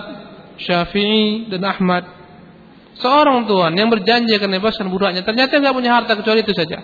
Syafi'i 0.58 1.46
dan 1.50 1.62
Ahmad, 1.62 2.04
seorang 2.98 3.46
tuan 3.46 3.72
yang 3.78 3.88
berjanji 3.88 4.34
akan 4.34 4.50
bebaskan 4.58 4.86
budaknya 4.90 5.22
ternyata 5.22 5.58
nggak 5.58 5.74
punya 5.74 5.94
harta 5.94 6.12
kecuali 6.18 6.42
itu 6.42 6.54
saja, 6.54 6.82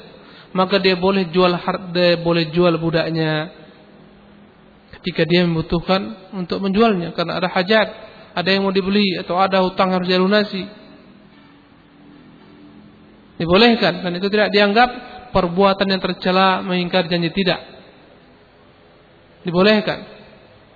maka 0.54 0.78
dia 0.78 0.94
boleh 0.94 1.28
jual 1.34 1.52
harta, 1.52 2.08
boleh 2.22 2.54
jual 2.54 2.74
budaknya 2.78 3.63
ketika 5.04 5.28
dia 5.28 5.44
membutuhkan 5.44 6.32
untuk 6.32 6.64
menjualnya 6.64 7.12
karena 7.12 7.36
ada 7.36 7.52
hajat, 7.52 7.88
ada 8.32 8.48
yang 8.48 8.64
mau 8.64 8.72
dibeli 8.72 9.20
atau 9.20 9.36
ada 9.36 9.60
hutang 9.60 9.92
harus 9.92 10.08
dilunasi. 10.08 10.64
Dibolehkan 13.36 14.00
dan 14.00 14.16
itu 14.16 14.32
tidak 14.32 14.48
dianggap 14.48 14.88
perbuatan 15.28 15.92
yang 15.92 16.00
tercela 16.00 16.64
mengingkar 16.64 17.04
janji 17.04 17.28
tidak. 17.36 17.60
Dibolehkan. 19.44 20.08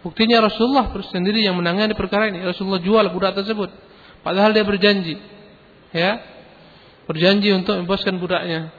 Buktinya 0.05 0.45
Rasulullah 0.45 0.93
sendiri 0.93 1.41
yang 1.41 1.57
menangani 1.57 1.97
perkara 1.97 2.29
ini. 2.29 2.45
Rasulullah 2.45 2.85
jual 2.85 3.09
budak 3.09 3.33
tersebut. 3.33 3.73
Padahal 4.21 4.53
dia 4.53 4.69
berjanji. 4.69 5.17
Ya. 5.97 6.21
Berjanji 7.09 7.49
untuk 7.57 7.81
membebaskan 7.81 8.21
budaknya. 8.21 8.77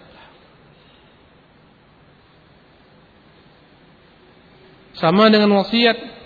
Sama 5.00 5.32
dengan 5.32 5.50
wasiat. 5.56 6.20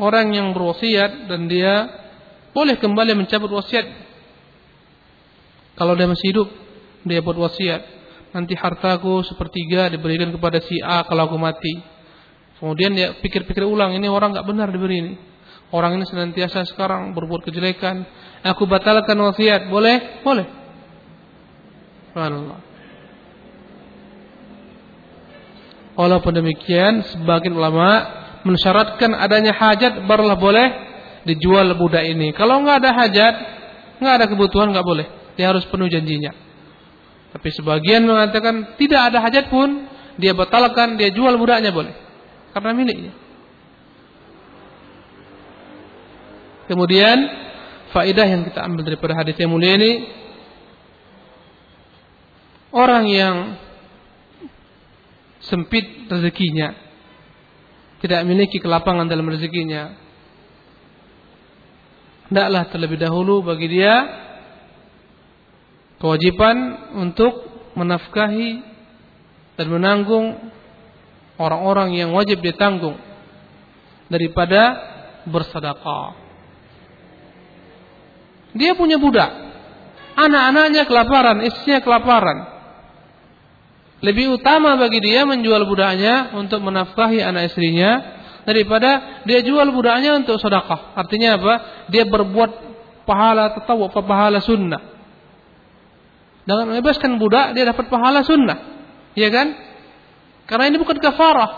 Orang 0.00 0.32
yang 0.32 0.56
berwasiat 0.56 1.28
dan 1.28 1.44
dia 1.44 1.84
boleh 2.56 2.80
kembali 2.80 3.12
mencabut 3.12 3.52
wasiat. 3.52 3.84
Kalau 5.76 5.92
dia 5.92 6.08
masih 6.08 6.32
hidup 6.32 6.48
dia 7.04 7.20
buat 7.20 7.36
wasiat. 7.36 8.00
Nanti 8.30 8.54
hartaku 8.54 9.26
sepertiga 9.26 9.90
diberikan 9.90 10.30
kepada 10.30 10.62
si 10.62 10.78
A 10.80 11.04
kalau 11.04 11.28
aku 11.28 11.36
mati. 11.36 11.82
Kemudian 12.56 12.96
dia 12.96 13.18
pikir-pikir 13.18 13.66
ulang 13.66 13.92
ini 13.92 14.06
orang 14.08 14.32
nggak 14.32 14.46
benar 14.46 14.72
diberi 14.72 14.96
ini. 15.04 15.14
Orang 15.70 15.98
ini 15.98 16.06
senantiasa 16.06 16.64
sekarang 16.70 17.12
berbuat 17.12 17.44
kejelekan. 17.44 18.06
Aku 18.46 18.64
batalkan 18.64 19.18
wasiat 19.20 19.68
boleh? 19.68 20.22
Boleh. 20.24 20.46
Allah 22.14 22.69
Walaupun 26.00 26.32
demikian, 26.32 27.04
sebagian 27.12 27.52
ulama 27.52 28.08
mensyaratkan 28.48 29.12
adanya 29.12 29.52
hajat 29.52 30.00
barulah 30.08 30.40
boleh 30.40 30.68
dijual 31.28 31.76
budak 31.76 32.08
ini. 32.08 32.32
Kalau 32.32 32.64
nggak 32.64 32.80
ada 32.80 32.90
hajat, 33.04 33.34
nggak 34.00 34.14
ada 34.16 34.26
kebutuhan 34.32 34.72
nggak 34.72 34.86
boleh. 34.86 35.04
Dia 35.36 35.52
harus 35.52 35.68
penuh 35.68 35.92
janjinya. 35.92 36.32
Tapi 37.36 37.48
sebagian 37.52 38.08
mengatakan 38.08 38.80
tidak 38.80 39.12
ada 39.12 39.20
hajat 39.20 39.52
pun 39.52 39.92
dia 40.16 40.32
batalkan, 40.32 40.96
dia 40.96 41.12
jual 41.12 41.36
budaknya 41.36 41.68
boleh. 41.68 41.92
Karena 42.56 42.72
miliknya. 42.72 43.12
Kemudian 46.64 47.28
faedah 47.92 48.24
yang 48.24 48.48
kita 48.48 48.64
ambil 48.64 48.88
daripada 48.88 49.20
hadis 49.20 49.36
yang 49.36 49.52
mulia 49.52 49.76
ini 49.76 49.92
orang 52.72 53.04
yang 53.04 53.36
sempit 55.44 56.08
rezekinya 56.08 56.76
tidak 58.00 58.24
memiliki 58.24 58.60
kelapangan 58.60 59.08
dalam 59.08 59.28
rezekinya 59.28 59.96
hendaklah 62.28 62.68
terlebih 62.68 63.00
dahulu 63.00 63.44
bagi 63.44 63.68
dia 63.68 63.94
kewajiban 66.00 66.56
untuk 66.96 67.48
menafkahi 67.76 68.62
dan 69.56 69.66
menanggung 69.68 70.52
orang-orang 71.36 71.96
yang 71.96 72.12
wajib 72.16 72.40
ditanggung 72.40 72.96
daripada 74.08 74.76
bersedekah 75.28 76.30
dia 78.54 78.74
punya 78.74 78.98
budak. 78.98 79.30
Anak-anaknya 80.18 80.82
kelaparan, 80.90 81.38
istrinya 81.46 81.80
kelaparan. 81.80 82.38
Lebih 84.00 84.40
utama 84.40 84.80
bagi 84.80 85.04
dia 85.04 85.28
menjual 85.28 85.68
budaknya 85.68 86.32
untuk 86.32 86.64
menafkahi 86.64 87.20
anak 87.20 87.52
istrinya 87.52 88.20
daripada 88.48 89.20
dia 89.28 89.44
jual 89.44 89.68
budaknya 89.76 90.16
untuk 90.16 90.40
sedekah. 90.40 90.96
Artinya 90.96 91.36
apa? 91.36 91.54
Dia 91.92 92.08
berbuat 92.08 92.50
pahala 93.04 93.60
atau 93.60 93.88
pahala 93.92 94.40
sunnah. 94.40 94.80
Dengan 96.48 96.72
membebaskan 96.72 97.20
budak 97.20 97.52
dia 97.52 97.68
dapat 97.68 97.92
pahala 97.92 98.24
sunnah. 98.24 98.58
Iya 99.12 99.28
kan? 99.28 99.46
Karena 100.48 100.72
ini 100.72 100.80
bukan 100.80 100.96
kafarah. 100.96 101.50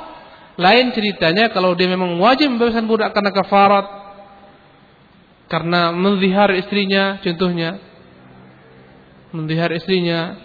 Lain 0.59 0.91
ceritanya 0.93 1.49
kalau 1.55 1.79
dia 1.79 1.89
memang 1.89 2.19
wajib 2.19 2.53
membebaskan 2.53 2.91
budak 2.91 3.15
karena 3.15 3.31
kafarat 3.33 3.87
karena 5.49 5.93
mendihar 5.93 6.49
istrinya 6.57 7.21
contohnya 7.21 7.77
mendihar 9.37 9.69
istrinya 9.73 10.41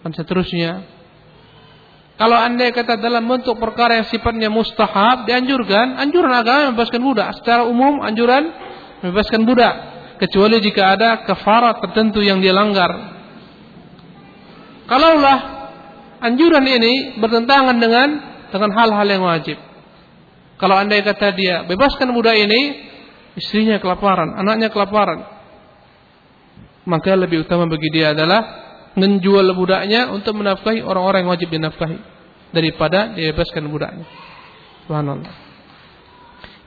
dan 0.00 0.12
seterusnya 0.16 0.99
kalau 2.20 2.36
anda 2.36 2.68
kata 2.68 3.00
dalam 3.00 3.24
bentuk 3.24 3.56
perkara 3.56 3.96
yang 3.96 4.04
sifatnya 4.12 4.52
mustahab 4.52 5.24
dianjurkan 5.24 5.96
anjuran 5.96 6.28
agama 6.28 6.68
membebaskan 6.68 7.00
budak. 7.00 7.32
Secara 7.40 7.64
umum 7.64 8.04
anjuran 8.04 8.44
membebaskan 9.00 9.48
budak. 9.48 9.74
Kecuali 10.20 10.60
jika 10.60 11.00
ada 11.00 11.24
kafarat 11.24 11.80
tertentu 11.80 12.20
yang 12.20 12.44
dia 12.44 12.52
langgar. 12.52 12.92
Kalaulah 14.84 15.38
anjuran 16.20 16.60
ini 16.60 17.16
bertentangan 17.16 17.80
dengan 17.80 18.08
dengan 18.52 18.70
hal-hal 18.76 19.08
yang 19.08 19.24
wajib. 19.24 19.56
Kalau 20.60 20.76
anda 20.76 21.00
kata 21.00 21.32
dia 21.32 21.64
bebaskan 21.64 22.12
budak 22.12 22.36
ini 22.36 22.84
istrinya 23.40 23.80
kelaparan, 23.80 24.36
anaknya 24.36 24.68
kelaparan. 24.68 25.24
Maka 26.84 27.16
lebih 27.16 27.48
utama 27.48 27.64
bagi 27.64 27.88
dia 27.88 28.12
adalah 28.12 28.59
menjual 28.98 29.46
budaknya 29.54 30.10
untuk 30.10 30.34
menafkahi 30.38 30.82
orang-orang 30.82 31.26
yang 31.26 31.32
wajib 31.32 31.48
dinafkahi 31.50 31.98
daripada 32.50 33.14
dibebaskan 33.14 33.70
budaknya. 33.70 34.06
Subhanallah. 34.86 35.32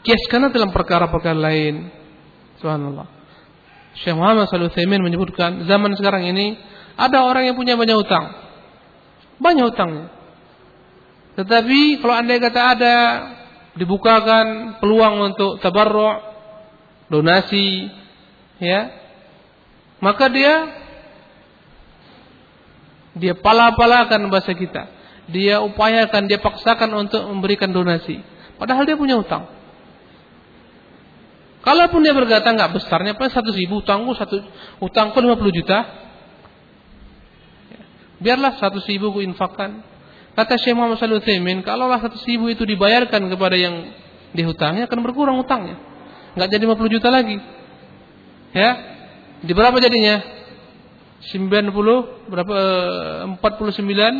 Kiaskan 0.03 0.51
dalam 0.51 0.71
perkara-perkara 0.71 1.35
lain. 1.35 1.91
Subhanallah. 2.59 3.07
Syekh 3.99 4.15
Muhammad 4.17 4.49
Salih 4.49 4.71
Utsaimin 4.71 5.03
menyebutkan 5.03 5.67
zaman 5.69 5.93
sekarang 5.93 6.25
ini 6.25 6.57
ada 6.97 7.27
orang 7.27 7.51
yang 7.51 7.55
punya 7.59 7.77
banyak 7.77 7.97
utang. 7.99 8.31
Banyak 9.37 9.65
utangnya. 9.69 10.07
Tetapi 11.33 12.01
kalau 12.01 12.15
anda 12.15 12.37
kata 12.37 12.61
ada 12.77 12.95
dibukakan 13.73 14.77
peluang 14.77 15.33
untuk 15.33 15.57
tabarru' 15.61 16.21
donasi, 17.09 17.89
ya, 18.61 18.93
maka 19.97 20.29
dia 20.29 20.82
dia 23.17 23.33
pala-palakan 23.37 24.29
bahasa 24.29 24.53
kita. 24.53 24.89
Dia 25.29 25.63
upayakan, 25.63 26.27
dia 26.27 26.39
paksakan 26.41 26.89
untuk 26.99 27.23
memberikan 27.31 27.71
donasi. 27.71 28.19
Padahal 28.59 28.83
dia 28.83 28.99
punya 28.99 29.15
utang. 29.15 29.47
Kalaupun 31.63 32.03
dia 32.03 32.11
berkata 32.11 32.51
nggak 32.51 32.75
besarnya, 32.75 33.15
apa 33.15 33.31
satu 33.31 33.55
ribu 33.55 33.79
utangku 33.79 34.11
satu 34.19 34.43
utangku 34.83 35.15
lima 35.23 35.39
puluh 35.39 35.55
juta, 35.55 35.79
biarlah 38.19 38.59
satu 38.59 38.83
ribu 38.83 39.15
ku 39.15 39.23
infakkan. 39.23 39.79
Kata 40.35 40.59
Syekh 40.59 40.75
Muhammad 40.75 40.99
Sallallahu 40.99 41.23
Alaihi 41.23 41.63
kalaulah 41.63 42.03
satu 42.03 42.19
ribu 42.27 42.51
itu 42.51 42.67
dibayarkan 42.67 43.31
kepada 43.31 43.55
yang 43.55 43.95
dihutangnya 44.35 44.91
akan 44.91 44.99
berkurang 45.05 45.39
utangnya 45.39 45.93
nggak 46.33 46.49
jadi 46.49 46.63
50 46.65 46.95
juta 46.99 47.09
lagi. 47.13 47.37
Ya. 48.53 48.71
Di 49.43 49.51
berapa 49.53 49.77
jadinya? 49.77 50.42
90 51.31 52.27
berapa 52.27 52.57
49 53.39 53.39
eh, 53.39 54.13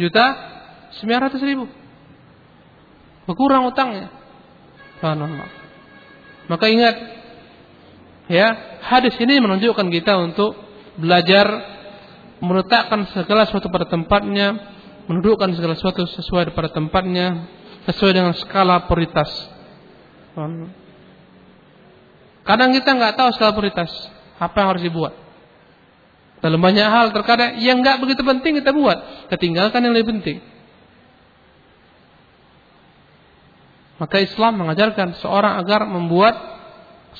juta 0.00 0.24
900 1.04 1.36
ribu. 1.44 1.68
Berkurang 3.28 3.68
utangnya. 3.68 4.08
Subhanallah. 4.98 5.48
Maka 6.50 6.66
ingat 6.66 6.96
ya, 8.26 8.48
hadis 8.82 9.14
ini 9.20 9.38
menunjukkan 9.38 9.86
kita 9.92 10.18
untuk 10.18 10.56
belajar 10.98 11.46
meletakkan 12.40 13.06
segala 13.12 13.44
sesuatu 13.46 13.68
pada 13.68 13.86
tempatnya, 13.86 14.56
menundukkan 15.06 15.52
segala 15.54 15.76
sesuatu 15.76 16.08
sesuai 16.08 16.56
pada 16.56 16.72
tempatnya, 16.72 17.46
sesuai 17.86 18.12
dengan 18.16 18.32
skala 18.34 18.88
prioritas. 18.88 19.28
Kadang 22.42 22.72
kita 22.72 22.90
nggak 22.96 23.14
tahu 23.14 23.28
skala 23.36 23.52
prioritas 23.52 23.92
apa 24.40 24.56
yang 24.56 24.68
harus 24.74 24.84
dibuat. 24.84 25.29
Dalam 26.40 26.60
banyak 26.60 26.88
hal 26.88 27.12
terkadang 27.12 27.60
yang 27.60 27.84
nggak 27.84 28.00
begitu 28.00 28.24
penting 28.24 28.60
kita 28.64 28.72
buat, 28.72 29.28
ketinggalkan 29.28 29.84
yang 29.84 29.92
lebih 29.92 30.16
penting. 30.18 30.38
Maka 34.00 34.24
Islam 34.24 34.64
mengajarkan 34.64 35.20
seorang 35.20 35.60
agar 35.60 35.84
membuat 35.84 36.32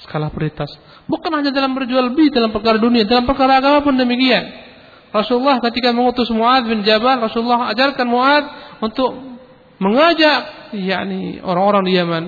skala 0.00 0.32
prioritas. 0.32 0.72
Bukan 1.04 1.28
hanya 1.28 1.52
dalam 1.52 1.76
berjual 1.76 2.16
beli 2.16 2.32
dalam 2.32 2.48
perkara 2.48 2.80
dunia, 2.80 3.04
dalam 3.04 3.28
perkara 3.28 3.60
agama 3.60 3.84
pun 3.84 4.00
demikian. 4.00 4.48
Rasulullah 5.12 5.60
ketika 5.60 5.92
mengutus 5.92 6.32
Muad 6.32 6.64
bin 6.64 6.80
Jabal, 6.86 7.20
Rasulullah 7.20 7.68
ajarkan 7.76 8.06
Muad 8.08 8.44
untuk 8.80 9.12
mengajak 9.76 10.72
yakni 10.72 11.42
orang-orang 11.44 11.82
di 11.84 11.92
Yaman 11.98 12.24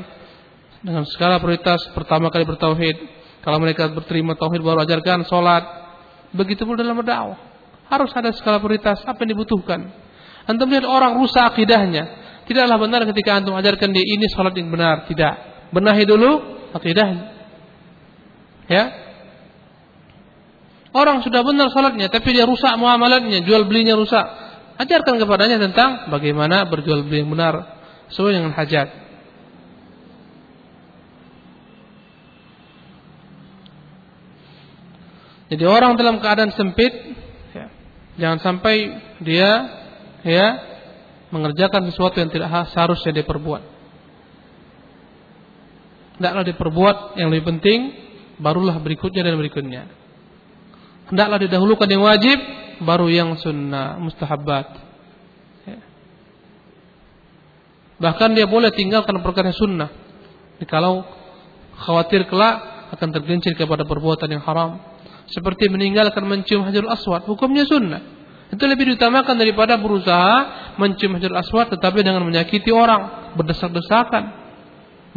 dengan 0.83 1.07
skala 1.07 1.39
prioritas 1.39 1.81
pertama 1.95 2.29
kali 2.29 2.45
bertauhid. 2.45 2.97
Kalau 3.41 3.59
mereka 3.63 3.89
berterima 3.89 4.35
tauhid 4.35 4.61
baru 4.61 4.83
ajarkan 4.85 5.25
sholat. 5.31 5.82
Begitu 6.33 6.65
pun 6.65 6.81
dalam 6.81 6.97
berdakwah. 6.97 7.39
Harus 7.93 8.09
ada 8.17 8.33
skala 8.33 8.57
prioritas 8.59 9.05
apa 9.05 9.21
yang 9.25 9.37
dibutuhkan. 9.37 9.93
Antum 10.49 10.67
melihat 10.67 10.89
orang 10.89 11.21
rusak 11.21 11.45
akidahnya. 11.45 12.21
Tidaklah 12.49 12.77
benar 12.81 13.01
ketika 13.07 13.39
antum 13.39 13.55
ajarkan 13.55 13.93
dia 13.93 14.03
ini 14.03 14.27
sholat 14.33 14.57
yang 14.57 14.73
benar. 14.73 15.05
Tidak. 15.07 15.35
Benahi 15.71 16.05
dulu 16.09 16.31
akidahnya. 16.73 17.25
Ya. 18.67 18.85
Orang 20.93 21.25
sudah 21.25 21.41
benar 21.41 21.73
sholatnya, 21.73 22.13
tapi 22.13 22.37
dia 22.37 22.45
rusak 22.45 22.77
muamalatnya, 22.77 23.41
jual 23.49 23.65
belinya 23.65 23.97
rusak. 23.97 24.25
Ajarkan 24.77 25.21
kepadanya 25.21 25.57
tentang 25.61 26.13
bagaimana 26.13 26.69
berjual 26.69 27.05
beli 27.05 27.25
yang 27.25 27.33
benar 27.33 27.81
sesuai 28.13 28.33
dengan 28.41 28.53
hajat. 28.53 28.89
Jadi 35.53 35.69
orang 35.69 36.01
dalam 36.01 36.17
keadaan 36.17 36.49
sempit, 36.57 37.13
ya, 37.53 37.69
jangan 38.17 38.41
sampai 38.41 38.89
dia 39.21 39.51
ya 40.25 40.47
mengerjakan 41.29 41.93
sesuatu 41.93 42.17
yang 42.25 42.33
tidak 42.33 42.73
seharusnya 42.73 43.21
dia 43.21 43.27
perbuat. 43.29 43.61
Hendaklah 46.17 46.45
diperbuat 46.49 47.21
yang 47.21 47.29
lebih 47.29 47.53
penting, 47.53 47.79
barulah 48.41 48.81
berikutnya 48.81 49.29
dan 49.29 49.37
berikutnya. 49.37 49.93
Hendaklah 51.13 51.37
didahulukan 51.45 51.85
yang 51.85 52.01
wajib, 52.01 52.39
baru 52.81 53.13
yang 53.13 53.37
sunnah, 53.37 54.01
mustahabat. 54.01 54.73
Ya. 55.69 55.81
Bahkan 58.01 58.41
dia 58.41 58.49
boleh 58.49 58.73
tinggalkan 58.73 59.21
perkara 59.21 59.53
sunnah. 59.53 59.93
Kalau 60.65 61.05
khawatir 61.77 62.25
kelak 62.25 62.89
akan 62.97 63.09
tergelincir 63.13 63.53
kepada 63.53 63.85
perbuatan 63.85 64.33
yang 64.33 64.41
haram 64.41 64.92
seperti 65.31 65.71
meninggalkan 65.71 66.25
mencium 66.27 66.67
hajarul 66.67 66.91
aswad, 66.91 67.27
hukumnya 67.29 67.69
sunnah. 67.69 68.03
Itu 68.53 68.69
lebih 68.69 68.93
diutamakan 68.93 69.39
daripada 69.41 69.81
berusaha 69.81 70.75
mencium 70.77 71.17
hajarul 71.17 71.41
aswad 71.41 71.73
tetapi 71.73 72.05
dengan 72.05 72.25
menyakiti 72.27 72.69
orang, 72.69 73.35
berdesak-desakan, 73.39 74.25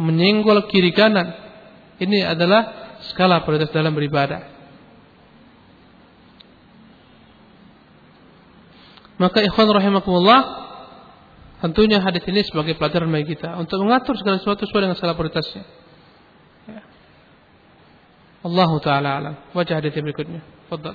menyenggol 0.00 0.64
kiri 0.68 0.92
kanan. 0.92 1.32
Ini 1.96 2.28
adalah 2.32 2.96
skala 3.12 3.44
prioritas 3.44 3.72
dalam 3.72 3.92
beribadah. 3.92 4.56
Maka 9.16 9.40
ikhwan 9.40 9.68
rahimakumullah 9.72 10.40
tentunya 11.64 12.04
hadis 12.04 12.20
ini 12.28 12.44
sebagai 12.44 12.76
pelajaran 12.76 13.08
bagi 13.08 13.32
kita 13.32 13.56
untuk 13.56 13.80
mengatur 13.80 14.12
segala 14.20 14.36
sesuatu 14.36 14.68
sesuai 14.68 14.82
dengan 14.88 14.96
skala 14.96 15.16
prioritasnya. 15.16 15.85
Ya. 18.46 18.52
Allah 18.52 18.70
taala 18.78 19.10
alam. 19.18 19.34
Wajah 19.50 19.82
hadis 19.82 19.98
berikutnya. 19.98 20.40
Fadhal. 20.70 20.94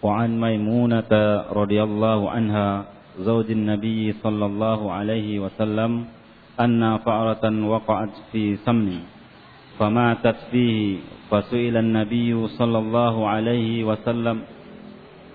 وعن 0.00 0.40
ميمونة 0.40 1.12
رضي 1.52 1.76
الله 1.76 2.20
عنها 2.30 2.68
زوج 3.20 3.52
النبي 3.52 4.12
صلى 4.24 4.44
الله 4.48 4.80
عليه 4.92 5.44
وسلم 5.44 6.08
أن 6.56 6.80
فأرة 7.04 7.44
وقعت 7.44 8.32
في 8.32 8.56
سمن 8.64 9.04
فماتت 9.76 10.36
فيه 10.48 11.04
فسئل 11.28 11.76
النبي 11.76 12.32
صلى 12.32 12.78
الله 12.78 13.14
عليه 13.28 13.84
وسلم 13.84 14.36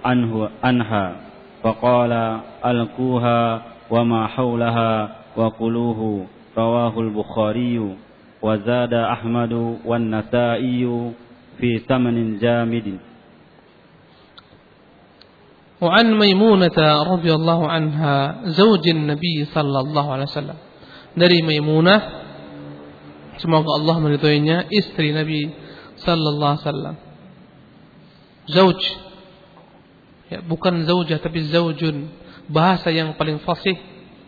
عنه 0.05 0.49
عنها 0.63 1.05
فقال 1.63 2.41
ألقوها 2.65 3.61
وما 3.93 4.27
حولها 4.27 4.91
وقلوه 5.38 6.25
رواه 6.57 6.99
البخاري 6.99 7.95
وزاد 8.44 8.94
أحمد 8.94 9.53
والنسائي 9.85 11.12
في 11.61 11.70
ثمن 11.79 12.38
جامد 12.38 12.88
وعن 15.81 16.07
ميمونة 16.18 16.79
رضي 17.12 17.33
الله 17.35 17.61
عنها 17.68 18.16
زوج 18.44 18.85
النبي 18.88 19.44
صلى 19.44 19.79
الله 19.81 20.07
عليه 20.12 20.29
وسلم 20.29 20.59
dari 21.11 21.42
Maimunah 21.42 22.20
Semoga 23.40 23.81
Allah 23.81 23.96
meridhoinya 24.05 24.68
istri 24.68 25.16
Nabi 25.16 25.48
sallallahu 25.96 26.53
alaihi 26.53 26.64
wasallam. 26.68 26.96
Zauj. 28.53 28.81
Ya, 30.29 30.44
bukan 30.44 30.85
zaujah 30.85 31.16
tapi 31.24 31.48
zaujun. 31.48 32.12
Bahasa 32.53 32.92
yang 32.92 33.16
paling 33.16 33.40
fasih 33.40 33.81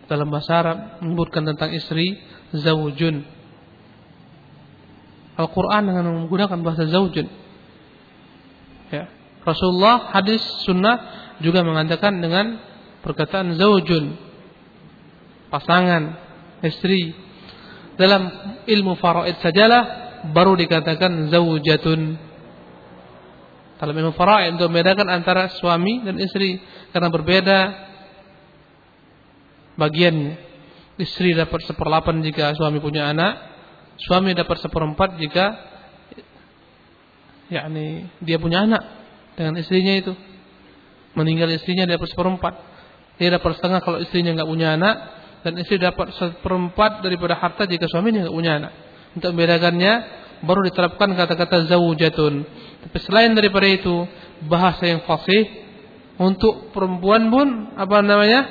dalam 0.09 0.33
bahasa 0.33 0.65
Arab 0.65 0.79
menyebutkan 1.05 1.45
tentang 1.45 1.77
istri 1.77 2.17
zaujun. 2.57 3.29
Al-Qur'an 5.38 5.86
dengan 5.86 6.10
menggunakan 6.26 6.58
bahasa 6.66 6.90
zaujun. 6.90 7.30
Ya. 8.90 9.06
Rasulullah 9.46 10.10
hadis 10.12 10.42
sunnah 10.66 10.98
juga 11.40 11.62
mengatakan 11.62 12.18
dengan 12.18 12.58
perkataan 13.06 13.54
zaujun. 13.56 14.18
Pasangan, 15.48 16.04
istri, 16.66 17.16
dalam 17.96 18.28
ilmu 18.68 19.00
faraid 19.00 19.40
sajalah 19.40 19.84
baru 20.34 20.58
dikatakan 20.58 21.30
zaujatun. 21.32 22.02
Dalam 23.78 23.94
ilmu 23.94 24.14
faraid 24.18 24.58
untuk 24.58 24.74
membedakan 24.74 25.06
antara 25.08 25.54
suami 25.62 26.02
dan 26.02 26.18
istri 26.18 26.58
karena 26.90 27.14
berbeda 27.14 27.60
bagiannya. 29.78 30.50
Istri 30.98 31.38
dapat 31.38 31.62
seperlapan 31.70 32.26
jika 32.26 32.58
suami 32.58 32.82
punya 32.82 33.14
anak, 33.14 33.57
suami 34.06 34.38
dapat 34.38 34.62
seperempat 34.62 35.18
jika 35.18 35.46
yakni 37.48 38.12
dia 38.20 38.38
punya 38.38 38.68
anak 38.68 38.84
dengan 39.38 39.58
istrinya 39.62 39.94
itu. 39.98 40.14
Meninggal 41.18 41.50
istrinya 41.54 41.90
dia 41.90 41.98
dapat 41.98 42.14
seperempat. 42.14 42.54
Dia 43.18 43.34
dapat 43.34 43.58
setengah 43.58 43.82
kalau 43.82 43.98
istrinya 43.98 44.38
nggak 44.38 44.50
punya 44.50 44.78
anak, 44.78 44.96
dan 45.42 45.58
istri 45.58 45.82
dapat 45.82 46.14
seperempat 46.14 47.02
daripada 47.02 47.34
harta 47.34 47.66
jika 47.66 47.90
suaminya 47.90 48.26
tidak 48.26 48.36
punya 48.38 48.52
anak. 48.62 48.74
Untuk 49.18 49.34
membedakannya 49.34 49.94
baru 50.46 50.62
diterapkan 50.70 51.18
kata-kata 51.18 51.66
zaujatun. 51.66 52.34
Tapi 52.86 52.98
selain 53.02 53.34
daripada 53.34 53.66
itu 53.66 54.06
bahasa 54.46 54.86
yang 54.86 55.02
fasih 55.10 55.50
untuk 56.22 56.70
perempuan 56.74 57.34
pun 57.34 57.74
apa 57.74 58.06
namanya? 58.06 58.42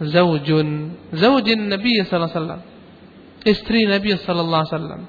Zaujun. 0.00 0.96
Zaujin 1.16 1.68
Nabi 1.68 2.04
sallallahu 2.04 2.28
alaihi 2.28 2.36
wasallam. 2.36 2.62
Istri 3.40 3.88
Nabi 3.88 4.16
sallallahu 4.20 4.62
alaihi 4.62 4.74
wasallam. 4.76 5.02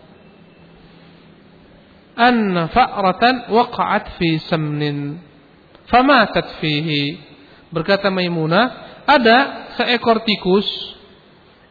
An 2.15 2.35
fa'ratan 2.71 3.35
waqa'at 3.51 4.15
fi 4.19 4.39
samnin 4.47 5.31
famatat 5.91 6.63
fihi. 6.63 7.19
Berkata 7.71 8.07
Maimunah, 8.07 9.03
ada 9.07 9.67
seekor 9.79 10.23
tikus 10.23 10.67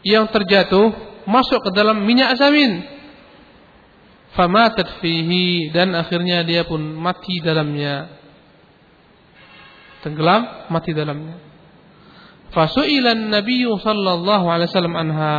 yang 0.05 0.29
terjatuh 0.29 0.93
masuk 1.29 1.61
ke 1.65 1.71
dalam 1.73 2.05
minyak 2.05 2.37
asamin. 2.37 2.85
Famatat 4.37 5.01
fihi 5.03 5.73
dan 5.75 5.97
akhirnya 5.97 6.45
dia 6.47 6.65
pun 6.65 6.81
mati 6.81 7.41
dalamnya. 7.43 8.09
Tenggelam 10.01 10.73
mati 10.73 10.97
dalamnya. 10.97 11.37
Fasu'ilan 12.51 13.29
Nabi 13.29 13.69
sallallahu 13.69 14.47
alaihi 14.49 14.69
wasallam 14.73 14.97
anha. 14.97 15.37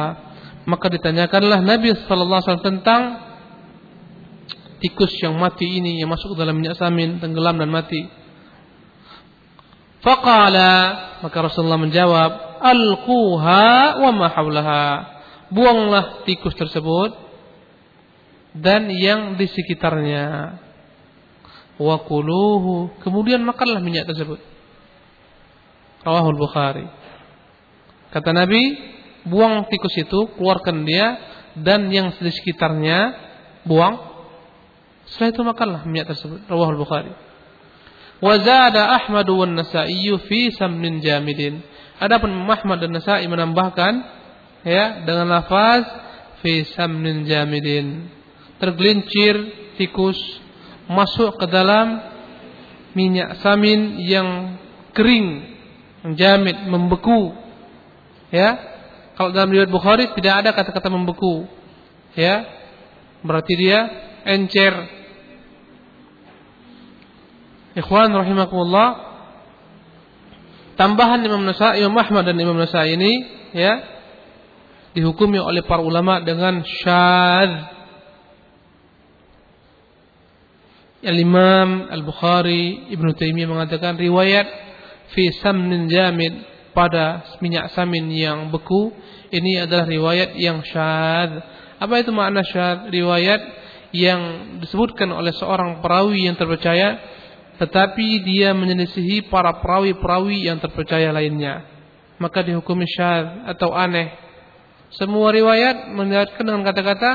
Maka 0.65 0.93
ditanyakanlah 0.93 1.65
Nabi 1.65 1.93
sallallahu 1.95 2.37
alaihi 2.37 2.47
wasallam 2.49 2.69
tentang 2.69 3.01
tikus 4.81 5.13
yang 5.21 5.37
mati 5.37 5.65
ini 5.65 6.01
yang 6.01 6.09
masuk 6.09 6.33
dalam 6.33 6.57
minyak 6.57 6.77
asamin, 6.77 7.21
tenggelam 7.21 7.57
dan 7.57 7.69
mati. 7.69 8.05
Faqala 10.01 10.73
maka 11.21 11.37
Rasulullah 11.37 11.77
menjawab, 11.77 12.31
alquha 12.61 14.01
wa 14.01 14.11
ma 14.13 14.27
haulaha. 14.33 14.85
Buanglah 15.53 16.25
tikus 16.25 16.57
tersebut 16.57 17.13
dan 18.57 18.89
yang 18.89 19.37
di 19.37 19.45
sekitarnya. 19.45 20.57
Wa 21.77 22.01
kuluhu. 22.05 22.93
Kemudian 23.05 23.45
makanlah 23.45 23.81
minyak 23.81 24.09
tersebut. 24.09 24.41
Rawahul 26.01 26.39
Bukhari. 26.39 26.85
Kata 28.09 28.33
Nabi, 28.33 28.63
buang 29.27 29.67
tikus 29.69 29.95
itu, 29.97 30.33
keluarkan 30.37 30.85
dia 30.85 31.19
dan 31.57 31.91
yang 31.91 32.13
di 32.15 32.31
sekitarnya 32.31 33.13
buang. 33.67 34.09
Setelah 35.11 35.29
itu 35.33 35.41
makanlah 35.43 35.81
minyak 35.83 36.13
tersebut. 36.15 36.47
Rawahul 36.47 36.79
Bukhari. 36.79 37.11
Wa 38.21 38.37
zada 38.37 38.95
Ahmad 39.01 39.27
wan 39.33 39.57
Nasa'i 39.57 40.07
fi 40.29 40.53
samnin 40.53 41.01
jamidin. 41.01 41.59
Adapun 41.97 42.33
Muhammad 42.33 42.81
dan 42.85 42.93
Nasa'i 42.93 43.25
menambahkan 43.25 43.93
ya 44.61 45.05
dengan 45.05 45.29
lafaz 45.29 45.83
fi 46.45 46.63
samnin 46.77 47.25
jamidin. 47.25 48.07
Tergelincir 48.61 49.35
tikus 49.75 50.17
masuk 50.85 51.41
ke 51.41 51.49
dalam 51.49 51.97
minyak 52.93 53.41
samin 53.41 53.99
yang 54.05 54.61
kering, 54.93 55.57
jamid, 56.13 56.57
membeku. 56.67 57.33
Ya. 58.31 58.70
Kalau 59.15 59.29
dalam 59.35 59.51
riwayat 59.51 59.71
Bukhari 59.71 60.09
tidak 60.15 60.33
ada 60.45 60.49
kata-kata 60.55 60.87
membeku. 60.87 61.45
Ya. 62.15 62.47
Berarti 63.21 63.53
dia 63.57 63.79
encer. 64.25 64.73
Ikhwan 67.71 68.11
rahimakumullah, 68.11 69.11
Tambahan 70.81 71.21
Imam 71.21 71.45
Nasai, 71.45 71.77
Imam 71.77 71.93
Ahmad 71.93 72.25
dan 72.25 72.41
Imam 72.41 72.57
Nasai 72.57 72.97
ini 72.97 73.11
ya 73.53 73.85
dihukumi 74.97 75.37
oleh 75.37 75.61
para 75.61 75.85
ulama 75.85 76.25
dengan 76.25 76.65
syadz. 76.65 77.69
Al-Imam 81.01 81.89
Al-Bukhari, 81.89 82.93
Ibnu 82.93 83.13
Taimiyah 83.17 83.49
mengatakan 83.49 83.97
riwayat 83.97 84.45
fi 85.13 85.33
samnin 85.41 85.85
jamid 85.85 86.33
pada 86.71 87.23
minyak 87.43 87.71
samin 87.75 88.07
yang 88.11 88.49
beku. 88.51 88.91
Ini 89.31 89.67
adalah 89.67 89.87
riwayat 89.87 90.35
yang 90.35 90.59
syadz. 90.63 91.39
Apa 91.79 92.03
itu 92.03 92.11
makna 92.11 92.43
syadz? 92.43 92.91
Riwayat 92.91 93.41
yang 93.91 94.21
disebutkan 94.63 95.11
oleh 95.11 95.35
seorang 95.35 95.83
perawi 95.83 96.27
yang 96.27 96.39
terpercaya 96.39 96.99
tetapi 97.61 98.25
dia 98.25 98.57
menyelisihi 98.57 99.29
para 99.29 99.61
perawi-perawi 99.61 100.49
yang 100.49 100.57
terpercaya 100.57 101.13
lainnya. 101.13 101.61
Maka 102.17 102.41
dihukumi 102.41 102.89
syad 102.89 103.45
atau 103.53 103.69
aneh. 103.77 104.09
Semua 104.97 105.29
riwayat 105.29 105.93
melihatkan 105.93 106.41
dengan 106.41 106.65
kata-kata 106.65 107.11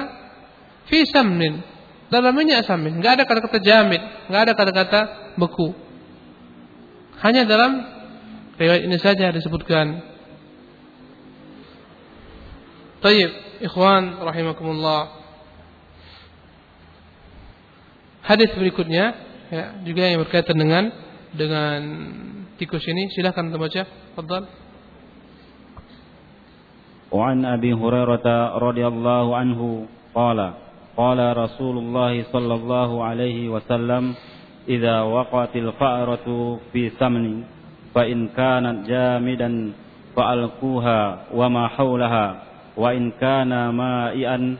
fi 0.87 1.03
samnin 1.11 1.67
dalam 2.15 2.31
minyak 2.31 2.63
samin. 2.63 3.03
Enggak 3.03 3.19
ada 3.21 3.25
kata-kata 3.27 3.59
jamid 3.59 3.99
enggak 4.31 4.43
ada 4.47 4.53
kata-kata 4.55 5.01
beku. 5.35 5.75
Hanya 7.27 7.43
dalam 7.43 7.96
riwayat 8.60 8.84
ini 8.86 8.98
saja 9.02 9.34
disebutkan 9.34 10.12
Tayyib, 13.02 13.32
ikhwan 13.66 14.22
rahimakumullah. 14.22 15.10
Hadis 18.22 18.54
berikutnya 18.54 19.18
ya, 19.50 19.82
juga 19.82 20.06
yang 20.06 20.22
berkaitan 20.22 20.54
dengan 20.54 20.94
dengan 21.34 21.80
tikus 22.62 22.86
ini 22.86 23.10
silahkan 23.18 23.50
kita 23.50 23.58
baca 23.58 23.82
Fadal 24.14 24.46
وعن 27.12 27.44
أبي 27.44 27.76
هريرة 27.76 28.28
رضي 28.56 28.86
الله 28.88 29.26
عنه 29.36 29.60
قال 30.16 30.40
قال 30.96 31.20
رسول 31.38 31.76
الله 31.78 32.14
صلى 32.32 32.54
الله 32.56 32.90
عليه 33.04 33.52
وسلم 33.52 34.16
إذا 34.70 34.96
وقعت 35.02 35.54
الفأرة 35.56 36.28
في 36.72 36.90
سمن 36.96 37.44
فإن 37.97 38.29
كانت 38.29 38.89
جامدا 38.89 39.73
فألقوها 40.17 41.19
وما 41.35 41.69
حولها 41.69 42.43
وإن 42.77 43.11
كان 43.11 43.69
مائعا 43.69 44.57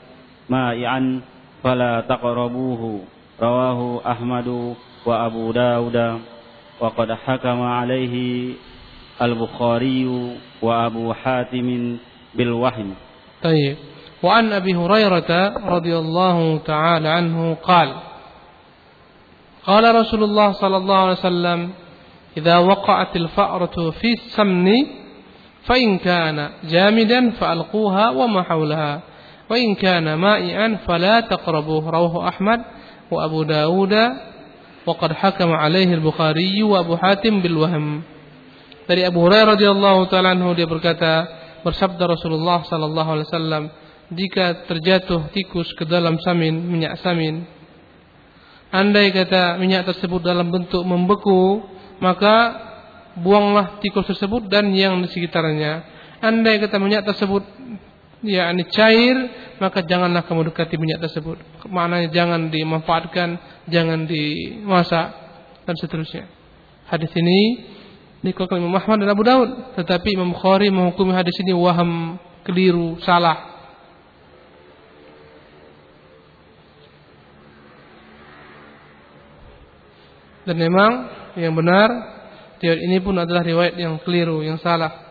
مائعا 0.49 1.21
فلا 1.65 2.01
تقربوه 2.01 3.01
رواه 3.43 4.01
أحمد 4.11 4.75
وأبو 5.07 5.53
داود. 5.53 6.21
وقد 6.81 7.13
حكم 7.13 7.63
عليه 7.63 8.55
البخاري 9.23 10.31
وأبو 10.63 11.13
حاتم 11.13 11.97
بالوحي. 12.35 12.87
طيب. 13.43 13.77
وعن 14.23 14.53
أبي 14.53 14.75
هريرة 14.75 15.31
رضي 15.69 15.99
الله 15.99 16.59
تعالى 16.59 17.09
عنه 17.09 17.55
قال 17.55 17.93
قال 19.67 19.95
رسول 19.95 20.25
الله 20.25 20.53
صلى 20.53 20.77
الله 20.77 20.97
عليه 20.97 21.13
وسلم 21.13 21.71
إذا 22.38 22.58
وقعت 22.58 23.16
الفأرة 23.16 23.90
في 23.92 24.14
السمن 24.14 24.68
فإن 25.64 25.98
كان 25.98 26.50
جامدا 26.64 27.30
فألقوها 27.30 28.10
وما 28.10 28.42
حولها 28.44 29.02
وإن 29.50 29.76
كان 29.76 30.14
مائعا 30.14 30.78
فلا 30.88 31.20
تقربوه 31.20 31.90
رواه 31.90 32.28
أحمد 32.28 32.62
وأبو 33.12 33.44
داود 33.44 33.96
وقد 34.86 35.14
حكم 35.14 35.50
عليه 35.52 35.94
البخاري 35.94 36.64
وأبو 36.64 36.98
حاتم 36.98 37.42
بالوهم 37.42 38.02
dari 38.90 39.08
Abu 39.08 39.24
Hurairah 39.24 39.56
radhiyallahu 39.56 40.10
taala 40.12 40.36
anhu 40.36 40.52
dia 40.58 40.68
berkata 40.68 41.24
bersabda 41.64 42.12
Rasulullah 42.12 42.66
sallallahu 42.66 43.10
alaihi 43.14 43.28
wasallam 43.30 43.64
jika 44.12 44.68
terjatuh 44.68 45.32
tikus 45.32 45.72
ke 45.80 45.88
dalam 45.88 46.20
samin 46.20 46.60
minyak 46.60 47.00
samin 47.00 47.46
andai 48.74 49.14
kata 49.16 49.62
minyak 49.62 49.88
tersebut 49.88 50.20
dalam 50.20 50.52
bentuk 50.52 50.84
membeku 50.84 51.64
maka 51.99 52.35
buanglah 53.17 53.81
tikus 53.81 54.05
tersebut 54.07 54.49
dan 54.53 54.73
yang 54.77 55.01
di 55.01 55.09
sekitarnya. 55.09 55.85
Andai 56.21 56.61
kata 56.61 56.77
minyak 56.81 57.05
tersebut 57.09 57.45
ya 58.25 58.49
ini 58.51 58.65
cair 58.73 59.17
maka 59.61 59.85
janganlah 59.85 60.25
kamu 60.25 60.53
dekati 60.53 60.77
minyak 60.77 61.01
tersebut. 61.01 61.41
Maknanya 61.69 62.13
jangan 62.13 62.53
dimanfaatkan 62.53 63.41
jangan 63.69 64.05
dimasak 64.05 65.07
dan 65.65 65.75
seterusnya. 65.77 66.25
Hadis 66.87 67.11
ini 67.17 67.67
dikeluarkan 68.23 68.63
Imam 68.63 68.77
Ahmad 68.77 69.03
dan 69.03 69.11
Abu 69.13 69.25
Daud 69.25 69.77
tetapi 69.77 70.17
Imam 70.17 70.33
Bukhari 70.33 70.69
menghukumi 70.69 71.13
hadis 71.17 71.37
ini 71.41 71.57
waham 71.57 72.21
keliru 72.45 73.01
salah. 73.01 73.57
Dan 80.47 80.63
memang 80.63 81.11
yang 81.37 81.55
benar 81.55 81.89
riwayat 82.59 82.81
ini 82.81 82.99
pun 83.05 83.15
adalah 83.21 83.45
riwayat 83.45 83.77
yang 83.77 84.01
keliru 84.01 84.41
yang 84.41 84.57
salah 84.59 85.07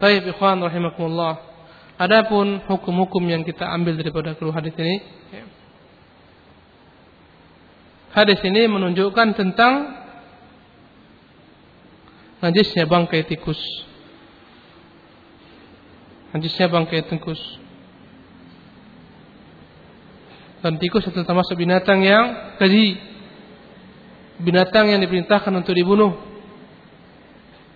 Baik 0.00 0.32
ikhwan 0.32 0.64
rahimakumullah. 0.64 1.36
Adapun 2.00 2.64
hukum-hukum 2.64 3.20
yang 3.28 3.44
kita 3.44 3.68
ambil 3.68 4.00
daripada 4.00 4.32
kedua 4.32 4.56
hadis 4.56 4.72
ini. 4.80 4.96
Hadis 8.16 8.40
ini 8.40 8.64
menunjukkan 8.64 9.36
tentang 9.36 10.00
najisnya 12.40 12.88
bangkai 12.88 13.28
tikus. 13.28 13.60
Najisnya 16.32 16.72
bangkai 16.72 17.04
tikus. 17.04 17.59
Dan 20.60 20.76
tikus 20.76 21.08
termasuk 21.08 21.56
binatang 21.56 22.04
yang 22.04 22.56
keji. 22.60 23.00
Binatang 24.40 24.88
yang 24.88 25.00
diperintahkan 25.04 25.52
untuk 25.52 25.76
dibunuh 25.76 26.30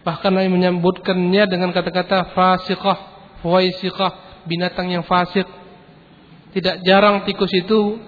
Bahkan 0.04 0.30
Nabi 0.36 0.52
menyebutkannya 0.52 1.48
dengan 1.48 1.72
kata-kata 1.72 2.36
fasiqah, 2.36 2.98
faisiqah, 3.40 4.44
binatang 4.44 4.92
yang 4.92 5.02
fasik. 5.08 5.48
Tidak 6.52 6.84
jarang 6.84 7.24
tikus 7.24 7.50
itu 7.56 7.98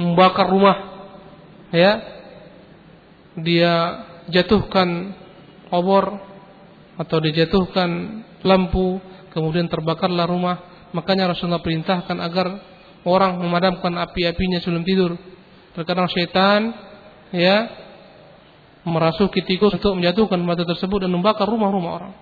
membakar 0.00 0.48
rumah. 0.48 0.76
Ya. 1.70 2.00
Dia 3.36 3.72
jatuhkan 4.32 5.12
obor 5.68 6.20
atau 6.96 7.16
dijatuhkan 7.20 8.20
lampu, 8.40 8.96
kemudian 9.36 9.68
terbakarlah 9.68 10.24
rumah. 10.24 10.88
Makanya 10.96 11.36
Rasulullah 11.36 11.60
perintahkan 11.60 12.16
agar 12.16 12.48
orang 13.02 13.38
memadamkan 13.38 13.92
api-apinya 13.98 14.62
sebelum 14.62 14.82
tidur. 14.86 15.18
Terkadang 15.72 16.06
syaitan 16.12 16.74
ya 17.32 17.70
merasuki 18.82 19.42
tikus 19.46 19.78
untuk 19.78 19.98
menjatuhkan 19.98 20.42
batu 20.42 20.66
tersebut 20.66 21.06
dan 21.06 21.10
membakar 21.14 21.46
rumah-rumah 21.46 21.92
orang. 22.02 22.12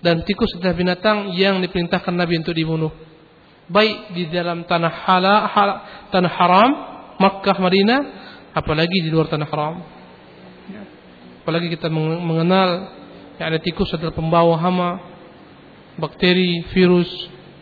Dan 0.00 0.24
tikus 0.24 0.56
adalah 0.56 0.74
binatang 0.74 1.36
yang 1.36 1.60
diperintahkan 1.60 2.14
Nabi 2.16 2.40
untuk 2.40 2.56
dibunuh. 2.56 2.90
Baik 3.70 4.16
di 4.16 4.26
dalam 4.32 4.66
tanah 4.66 4.92
halal, 5.06 5.40
hal, 5.46 5.70
tanah 6.10 6.32
haram, 6.34 6.70
Makkah, 7.20 7.60
Madinah, 7.60 8.00
apalagi 8.56 9.04
di 9.04 9.12
luar 9.12 9.28
tanah 9.28 9.46
haram. 9.46 9.74
Apalagi 11.44 11.68
kita 11.70 11.92
mengenal 11.92 12.96
yang 13.38 13.46
ada 13.54 13.60
tikus 13.60 13.92
adalah 13.92 14.16
pembawa 14.16 14.56
hama, 14.58 14.90
bakteri, 16.00 16.64
virus, 16.72 17.08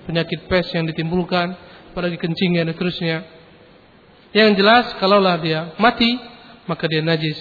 penyakit 0.07 0.47
pes 0.47 0.73
yang 0.73 0.87
ditimbulkan, 0.87 1.68
apalagi 1.99 2.15
kencing 2.15 2.55
dan 2.55 2.71
seterusnya. 2.71 3.27
Yang 4.31 4.63
jelas 4.63 4.87
kalaulah 5.03 5.35
dia 5.43 5.75
mati 5.83 6.15
maka 6.71 6.87
dia 6.87 7.03
najis 7.03 7.35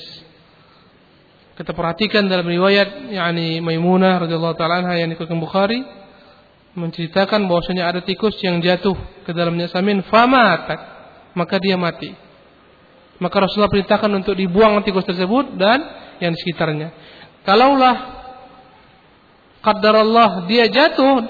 kita 1.54 1.78
perhatikan 1.78 2.26
dalam 2.26 2.50
riwayat 2.50 3.14
yakni 3.14 3.62
Maimunah 3.62 4.26
radhiyallahu 4.26 4.58
taala 4.58 4.82
anha 4.82 4.98
yang 4.98 5.14
dikutip 5.14 5.38
Bukhari 5.38 5.86
menceritakan 6.74 7.46
bahwasanya 7.46 7.86
ada 7.86 8.02
tikus 8.02 8.34
yang 8.42 8.58
jatuh 8.62 8.98
ke 9.26 9.34
dalamnya 9.34 9.70
samin 9.70 10.02
famatat 10.10 10.80
maka 11.38 11.62
dia 11.62 11.78
mati. 11.78 12.18
Maka 13.22 13.46
Rasulullah 13.46 13.70
perintahkan 13.70 14.10
untuk 14.10 14.34
dibuang 14.34 14.82
tikus 14.82 15.06
tersebut 15.06 15.54
dan 15.54 15.82
yang 16.18 16.34
di 16.34 16.40
sekitarnya. 16.42 16.94
Kalaulah 17.46 17.96
qadar 19.62 20.02
Allah 20.02 20.50
dia 20.50 20.66
jatuh 20.70 21.26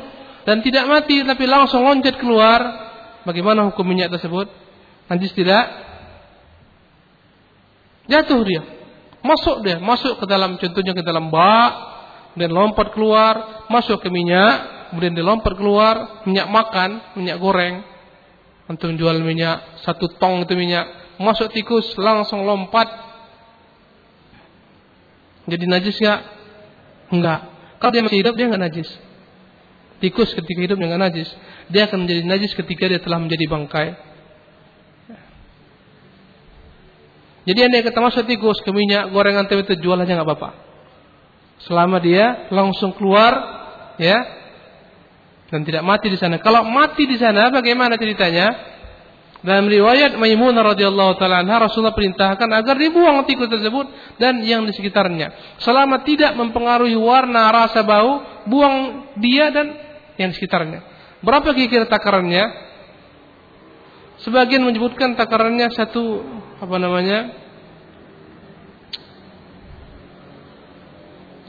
dan 0.48 0.64
tidak 0.64 0.88
mati 0.88 1.24
tapi 1.28 1.44
langsung 1.44 1.84
loncat 1.84 2.16
keluar, 2.20 2.87
bagaimana 3.28 3.68
hukum 3.68 3.84
minyak 3.84 4.08
tersebut? 4.16 4.48
Najis 5.12 5.36
tidak? 5.36 5.68
Jatuh 8.08 8.42
dia. 8.48 8.64
Masuk 9.20 9.68
dia, 9.68 9.78
masuk 9.84 10.24
ke 10.24 10.26
dalam 10.26 10.56
contohnya 10.56 10.96
ke 10.96 11.04
dalam 11.04 11.28
bak, 11.28 11.72
dan 12.38 12.54
lompat 12.54 12.94
keluar, 12.96 13.66
masuk 13.68 14.00
ke 14.00 14.08
minyak, 14.08 14.88
kemudian 14.94 15.18
dia 15.18 15.26
lompat 15.26 15.58
keluar, 15.58 16.24
minyak 16.24 16.48
makan, 16.48 17.02
minyak 17.18 17.42
goreng. 17.42 17.84
Untuk 18.68 18.94
jual 18.96 19.20
minyak, 19.24 19.84
satu 19.84 20.12
tong 20.20 20.44
itu 20.44 20.54
minyak, 20.56 21.18
masuk 21.18 21.52
tikus, 21.52 21.98
langsung 22.00 22.46
lompat. 22.46 22.88
Jadi 25.48 25.66
najis 25.66 25.98
ya? 26.04 26.20
Enggak. 27.10 27.48
Kalau 27.80 27.92
dia 27.96 28.04
masih 28.04 28.20
hidup, 28.20 28.36
dia 28.36 28.52
enggak 28.52 28.64
najis. 28.68 28.90
Tikus 29.98 30.30
ketika 30.30 30.60
hidup 30.62 30.78
dia 30.78 30.88
enggak 30.94 31.04
najis. 31.10 31.30
Dia 31.74 31.90
akan 31.90 32.06
menjadi 32.06 32.22
najis 32.26 32.52
ketika 32.54 32.86
dia 32.86 33.02
telah 33.02 33.18
menjadi 33.18 33.46
bangkai. 33.50 33.88
Jadi 37.48 37.60
anda 37.64 37.80
kata 37.80 38.00
masuk 38.04 38.24
tikus 38.28 38.60
ke 38.60 38.70
minyak 38.76 39.10
gorengan 39.16 39.48
tempe 39.48 39.64
itu 39.64 39.80
jual 39.80 39.96
aja 39.96 40.20
nggak 40.20 40.28
apa-apa. 40.28 40.50
Selama 41.64 41.98
dia 42.04 42.52
langsung 42.52 42.94
keluar, 42.94 43.34
ya, 43.98 44.20
dan 45.48 45.64
tidak 45.64 45.82
mati 45.88 46.12
di 46.12 46.20
sana. 46.20 46.44
Kalau 46.44 46.68
mati 46.68 47.08
di 47.08 47.16
sana, 47.16 47.48
bagaimana 47.50 47.96
ceritanya? 47.96 48.76
Dalam 49.38 49.70
riwayat 49.70 50.18
Maimunah 50.18 50.76
radhiyallahu 50.76 51.22
taala 51.22 51.46
Rasulullah 51.46 51.94
perintahkan 51.94 52.50
agar 52.52 52.76
dibuang 52.76 53.22
tikus 53.30 53.48
tersebut 53.48 53.86
dan 54.20 54.42
yang 54.44 54.66
di 54.68 54.74
sekitarnya. 54.74 55.58
Selama 55.62 56.02
tidak 56.04 56.36
mempengaruhi 56.36 56.98
warna, 56.98 57.48
rasa, 57.54 57.86
bau, 57.86 58.44
buang 58.50 59.08
dia 59.22 59.54
dan 59.54 59.87
yang 60.18 60.34
di 60.34 60.36
sekitarnya. 60.38 60.82
Berapa 61.22 61.54
kira-kira 61.54 61.86
takarannya? 61.90 62.68
Sebagian 64.22 64.66
menyebutkan 64.66 65.14
takarannya 65.14 65.70
satu 65.74 66.26
apa 66.58 66.76
namanya? 66.82 67.34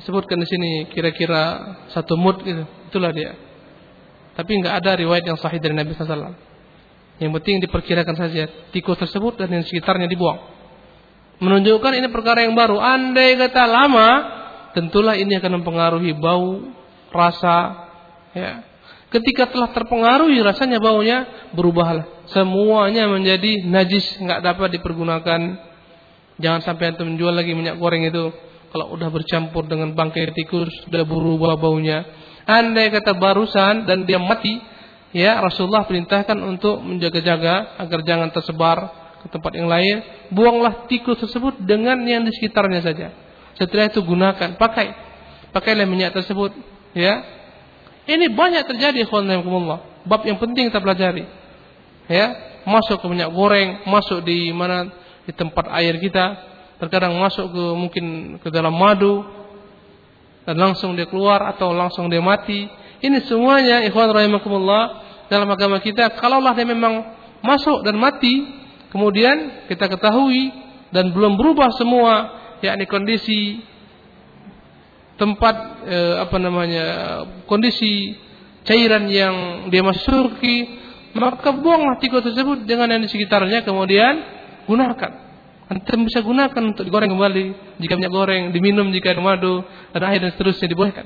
Sebutkan 0.05 0.41
di 0.41 0.49
sini 0.49 0.71
kira-kira 0.93 1.77
satu 1.93 2.17
mud 2.17 2.41
gitu. 2.45 2.65
Itulah 2.89 3.13
dia. 3.13 3.37
Tapi 4.37 4.51
nggak 4.63 4.75
ada 4.85 4.97
riwayat 4.97 5.25
yang 5.27 5.37
sahih 5.41 5.61
dari 5.61 5.77
Nabi 5.77 5.93
SAW. 5.97 6.33
Yang 7.19 7.31
penting 7.43 7.57
diperkirakan 7.67 8.15
saja 8.15 8.47
tikus 8.71 8.97
tersebut 8.97 9.37
dan 9.37 9.51
yang 9.51 9.65
sekitarnya 9.67 10.07
dibuang. 10.07 10.39
Menunjukkan 11.43 11.93
ini 11.99 12.09
perkara 12.11 12.47
yang 12.47 12.55
baru. 12.55 12.79
Andai 12.79 13.35
kata 13.35 13.67
lama, 13.67 14.09
tentulah 14.75 15.19
ini 15.19 15.39
akan 15.39 15.63
mempengaruhi 15.63 16.15
bau, 16.15 16.63
rasa, 17.11 17.88
ya. 18.35 18.65
Ketika 19.09 19.49
telah 19.49 19.73
terpengaruhi 19.73 20.37
rasanya 20.45 20.85
baunya 20.85 21.49
berubahlah 21.57 22.29
semuanya 22.29 23.09
menjadi 23.09 23.65
najis, 23.65 24.05
nggak 24.21 24.41
dapat 24.45 24.69
dipergunakan. 24.77 25.41
Jangan 26.39 26.61
sampai 26.63 26.95
antum 26.95 27.11
menjual 27.11 27.35
lagi 27.35 27.51
minyak 27.57 27.81
goreng 27.83 28.07
itu 28.07 28.31
kalau 28.71 28.95
udah 28.95 29.09
bercampur 29.11 29.67
dengan 29.67 29.97
bangkai 29.97 30.31
tikus 30.37 30.71
sudah 30.87 31.03
berubah 31.09 31.57
baunya. 31.57 32.05
Andai 32.49 32.93
kata 32.93 33.17
barusan 33.17 33.85
dan 33.85 34.05
dia 34.09 34.21
mati, 34.21 34.61
ya 35.13 35.41
Rasulullah 35.41 35.85
perintahkan 35.85 36.37
untuk 36.41 36.81
menjaga-jaga 36.81 37.77
agar 37.81 38.01
jangan 38.05 38.29
tersebar 38.33 38.79
ke 39.25 39.27
tempat 39.29 39.53
yang 39.57 39.69
lain. 39.69 40.05
Buanglah 40.33 40.89
tikus 40.89 41.21
tersebut 41.21 41.61
dengan 41.65 42.01
yang 42.05 42.25
di 42.25 42.33
sekitarnya 42.33 42.81
saja. 42.85 43.09
Setelah 43.59 43.91
itu 43.91 44.01
gunakan, 44.01 44.55
pakai, 44.55 44.95
pakailah 45.51 45.89
minyak 45.89 46.15
tersebut, 46.15 46.55
ya. 46.95 47.38
Ini 48.09 48.33
banyak 48.33 48.65
terjadi, 48.65 49.05
Allah. 49.05 49.85
Bab 50.09 50.25
yang 50.25 50.41
penting 50.41 50.73
kita 50.73 50.81
pelajari, 50.81 51.29
ya. 52.09 52.27
Masuk 52.65 53.05
ke 53.05 53.07
minyak 53.09 53.29
goreng, 53.33 53.85
masuk 53.85 54.25
di 54.25 54.49
mana 54.57 54.89
di 55.29 55.33
tempat 55.37 55.69
air 55.77 56.01
kita, 56.01 56.41
terkadang 56.79 57.19
masuk 57.19 57.53
ke 57.53 57.65
mungkin 57.77 58.05
ke 58.41 58.49
dalam 58.49 58.73
madu 58.73 59.27
dan 60.49 60.57
langsung 60.57 60.97
dia 60.97 61.05
keluar 61.05 61.45
atau 61.53 61.77
langsung 61.77 62.09
dia 62.09 62.25
mati 62.25 62.65
ini 63.05 63.21
semuanya 63.29 63.85
ikhwan 63.85 64.09
rahimakumullah 64.09 65.05
dalam 65.29 65.45
agama 65.51 65.77
kita 65.83 66.17
kalaulah 66.17 66.57
dia 66.57 66.65
memang 66.65 67.05
masuk 67.45 67.85
dan 67.85 68.01
mati 68.01 68.49
kemudian 68.89 69.69
kita 69.69 69.93
ketahui 69.93 70.49
dan 70.89 71.13
belum 71.13 71.37
berubah 71.37 71.69
semua 71.77 72.33
yakni 72.65 72.89
kondisi 72.89 73.61
tempat 75.19 75.85
eh, 75.85 76.15
apa 76.23 76.37
namanya 76.39 76.87
kondisi 77.51 78.15
cairan 78.63 79.11
yang 79.11 79.69
dia 79.69 79.83
masuki 79.83 80.79
maka 81.19 81.51
buanglah 81.53 81.99
tikus 81.99 82.23
tersebut 82.23 82.65
dengan 82.65 82.95
yang 82.95 83.03
di 83.03 83.11
sekitarnya 83.11 83.67
kemudian 83.67 84.15
gunakan 84.71 85.29
Antum 85.69 86.09
bisa 86.09 86.25
gunakan 86.25 86.73
untuk 86.73 86.89
digoreng 86.89 87.13
kembali 87.13 87.77
jika 87.77 87.93
minyak 88.01 88.13
goreng, 88.13 88.43
diminum 88.57 88.89
jika 88.89 89.13
ada 89.13 89.21
madu, 89.21 89.61
ada 89.93 90.09
air 90.09 90.25
dan 90.25 90.33
seterusnya 90.33 90.65
dibolehkan. 90.65 91.05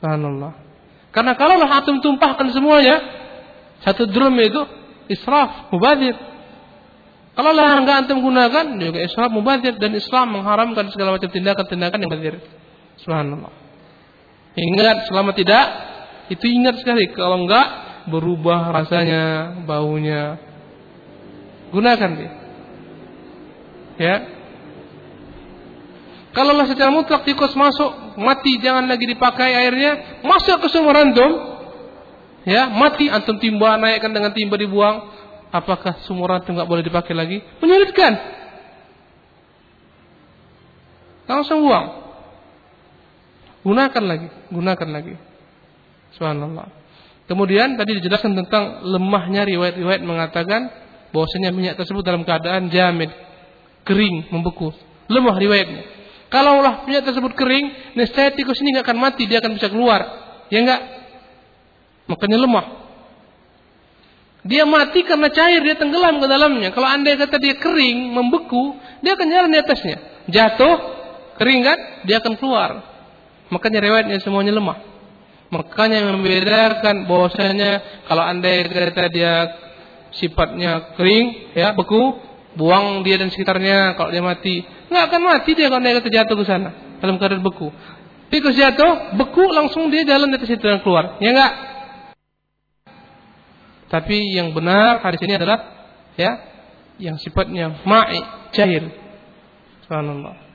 Subhanallah. 0.00 0.56
Karena 1.12 1.36
kalau 1.36 1.60
antum 1.60 2.00
tumpahkan 2.00 2.48
semuanya, 2.56 2.96
satu 3.84 4.08
drum 4.08 4.32
itu 4.40 4.64
israf, 5.12 5.68
mubadir. 5.68 6.16
Kalau 7.36 7.52
lah 7.52 7.76
enggak 7.76 8.08
antum 8.08 8.24
gunakan, 8.24 8.80
juga 8.80 9.04
israf, 9.04 9.28
mubadir 9.28 9.76
dan 9.76 9.92
Islam 9.92 10.40
mengharamkan 10.40 10.88
segala 10.88 11.20
macam 11.20 11.28
tindakan-tindakan 11.28 11.98
yang 12.00 12.08
mubadir. 12.08 12.34
Subhanallah. 13.06 13.54
Ingat 14.58 15.06
selama 15.06 15.30
tidak, 15.30 15.64
itu 16.26 16.42
ingat 16.50 16.82
sekali. 16.82 17.14
Kalau 17.14 17.46
enggak 17.46 17.66
berubah 18.10 18.74
rasanya, 18.74 19.54
baunya. 19.62 20.42
Gunakan 21.70 22.10
dia. 22.18 22.32
Ya, 23.96 24.16
kalau 26.36 26.52
secara 26.68 26.92
mutlak 26.92 27.24
tikus 27.24 27.56
masuk, 27.56 28.20
mati 28.20 28.60
jangan 28.60 28.84
lagi 28.84 29.08
dipakai 29.08 29.56
airnya, 29.56 30.20
masuk 30.20 30.60
ke 30.60 30.68
sumur 30.68 30.92
antum, 30.92 31.32
ya 32.44 32.68
mati 32.68 33.08
antum 33.08 33.40
timba 33.40 33.80
naikkan 33.80 34.12
dengan 34.12 34.36
timba 34.36 34.60
dibuang, 34.60 35.00
apakah 35.48 36.04
sumur 36.04 36.28
antum 36.36 36.52
nggak 36.52 36.68
boleh 36.68 36.84
dipakai 36.84 37.16
lagi? 37.16 37.40
Menyulitkan. 37.64 38.12
Langsung 41.24 41.64
buang. 41.64 42.05
Gunakan 43.66 44.04
lagi, 44.06 44.28
gunakan 44.54 44.88
lagi. 44.94 45.14
Subhanallah. 46.14 46.70
Kemudian 47.26 47.74
tadi 47.74 47.98
dijelaskan 47.98 48.38
tentang 48.38 48.86
lemahnya 48.86 49.42
riwayat-riwayat 49.42 50.06
mengatakan 50.06 50.70
bahwasanya 51.10 51.50
minyak 51.50 51.74
tersebut 51.74 52.06
dalam 52.06 52.22
keadaan 52.22 52.70
jamid, 52.70 53.10
kering, 53.82 54.30
membeku. 54.30 54.70
Lemah 55.10 55.34
riwayatnya. 55.34 55.82
Kalaulah 56.30 56.86
minyak 56.86 57.10
tersebut 57.10 57.34
kering, 57.34 57.98
niscaya 57.98 58.30
tikus 58.38 58.62
ini 58.62 58.78
nggak 58.78 58.86
akan 58.86 58.98
mati, 59.02 59.26
dia 59.26 59.42
akan 59.42 59.58
bisa 59.58 59.66
keluar. 59.66 60.00
Ya 60.46 60.62
enggak? 60.62 60.82
Makanya 62.06 62.38
lemah. 62.38 62.66
Dia 64.46 64.62
mati 64.62 65.02
karena 65.02 65.26
cair, 65.34 65.58
dia 65.66 65.74
tenggelam 65.74 66.22
ke 66.22 66.26
dalamnya. 66.30 66.70
Kalau 66.70 66.86
anda 66.86 67.18
kata 67.18 67.42
dia 67.42 67.58
kering, 67.58 68.14
membeku, 68.14 68.78
dia 69.02 69.18
akan 69.18 69.26
jalan 69.26 69.50
di 69.50 69.58
atasnya. 69.58 69.98
Jatuh, 70.30 70.76
kering 71.42 71.66
kan? 71.66 71.78
Dia 72.06 72.22
akan 72.22 72.38
keluar. 72.38 72.95
Makanya 73.52 73.78
riwayatnya 73.82 74.18
semuanya 74.22 74.52
lemah. 74.54 74.78
Makanya 75.54 76.02
yang 76.02 76.18
membedakan 76.18 77.06
bahwasanya 77.06 78.02
kalau 78.10 78.24
anda 78.26 78.50
kata 78.66 79.06
dia 79.14 79.34
sifatnya 80.18 80.98
kering, 80.98 81.54
ya 81.54 81.70
beku, 81.76 82.18
buang 82.58 83.06
dia 83.06 83.20
dan 83.20 83.30
sekitarnya 83.30 83.94
kalau 83.94 84.10
dia 84.10 84.24
mati 84.24 84.64
nggak 84.64 85.04
akan 85.12 85.20
mati 85.22 85.50
dia 85.54 85.68
kalau 85.70 85.82
dia 85.82 86.02
terjatuh 86.02 86.34
ke 86.34 86.44
sana 86.46 86.98
dalam 86.98 87.20
keadaan 87.20 87.44
beku. 87.46 87.70
Tikus 88.26 88.58
jatuh 88.58 89.14
beku 89.14 89.46
langsung 89.54 89.86
dia 89.86 90.02
jalan 90.02 90.34
dari 90.34 90.46
situ 90.50 90.66
dan 90.66 90.82
keluar 90.82 91.22
ya 91.22 91.30
enggak 91.30 91.52
tapi 93.86 94.34
yang 94.34 94.50
benar 94.50 94.98
hadis 95.02 95.22
ini 95.22 95.38
adalah 95.38 95.58
ya 96.18 96.32
yang 96.98 97.16
sifatnya 97.22 97.86
ma'i 97.86 98.18
cair 98.50 98.90
subhanallah 99.86 100.45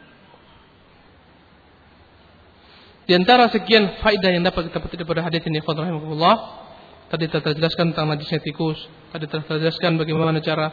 di 3.11 3.19
antara 3.19 3.51
sekian 3.51 3.99
faedah 3.99 4.31
yang 4.31 4.47
dapat 4.47 4.71
kita 4.71 4.79
petik 4.79 5.03
pada 5.03 5.27
hadis 5.27 5.43
ini 5.43 5.59
Allah 5.59 6.63
tadi 7.11 7.27
telah 7.27 7.51
jelaskan 7.51 7.91
tentang 7.91 8.07
najisnya 8.07 8.39
tikus 8.39 8.79
tadi 9.11 9.27
telah 9.27 9.43
jelaskan 9.59 9.99
bagaimana 9.99 10.39
cara 10.39 10.71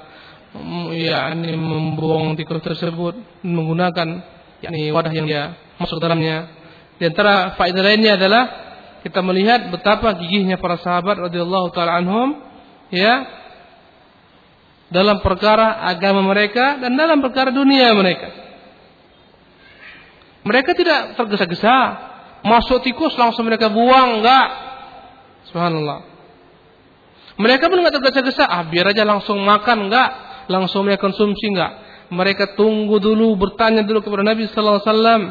yakni 0.94 1.58
membuang 1.58 2.38
tikus 2.38 2.62
tersebut 2.62 3.42
menggunakan 3.42 4.22
yakni 4.62 4.94
wadah 4.94 5.10
yang 5.10 5.26
dia 5.26 5.58
masuk 5.82 5.98
dalamnya. 5.98 6.46
Di 7.02 7.10
antara 7.10 7.58
faedah 7.58 7.82
lainnya 7.82 8.14
adalah 8.14 8.42
kita 9.02 9.18
melihat 9.18 9.74
betapa 9.74 10.14
gigihnya 10.22 10.62
para 10.62 10.78
sahabat 10.78 11.18
radhiyallahu 11.18 11.74
taala 11.74 11.98
anhum 11.98 12.38
ya 12.94 13.26
dalam 14.94 15.18
perkara 15.26 15.82
agama 15.90 16.22
mereka 16.22 16.78
dan 16.78 16.94
dalam 16.94 17.18
perkara 17.18 17.50
dunia 17.50 17.90
mereka. 17.98 18.30
Mereka 20.46 20.70
tidak 20.78 21.18
tergesa-gesa 21.18 22.07
masuk 22.44 22.82
tikus 22.84 23.14
langsung 23.18 23.46
mereka 23.46 23.70
buang 23.70 24.22
enggak. 24.22 24.48
Subhanallah. 25.50 26.04
Mereka 27.38 27.70
pun 27.70 27.78
enggak 27.78 28.02
tergesa-gesa, 28.02 28.44
ah 28.46 28.66
biar 28.66 28.90
aja 28.90 29.06
langsung 29.06 29.38
makan 29.42 29.88
enggak 29.88 30.08
langsung 30.50 30.86
mereka 30.86 31.06
konsumsi 31.06 31.54
enggak? 31.54 31.72
Mereka 32.08 32.56
tunggu 32.56 32.98
dulu, 32.98 33.36
bertanya 33.36 33.84
dulu 33.84 34.00
kepada 34.00 34.24
Nabi 34.24 34.48
sallallahu 34.48 34.80
alaihi 34.80 34.90
wasallam. 34.90 35.22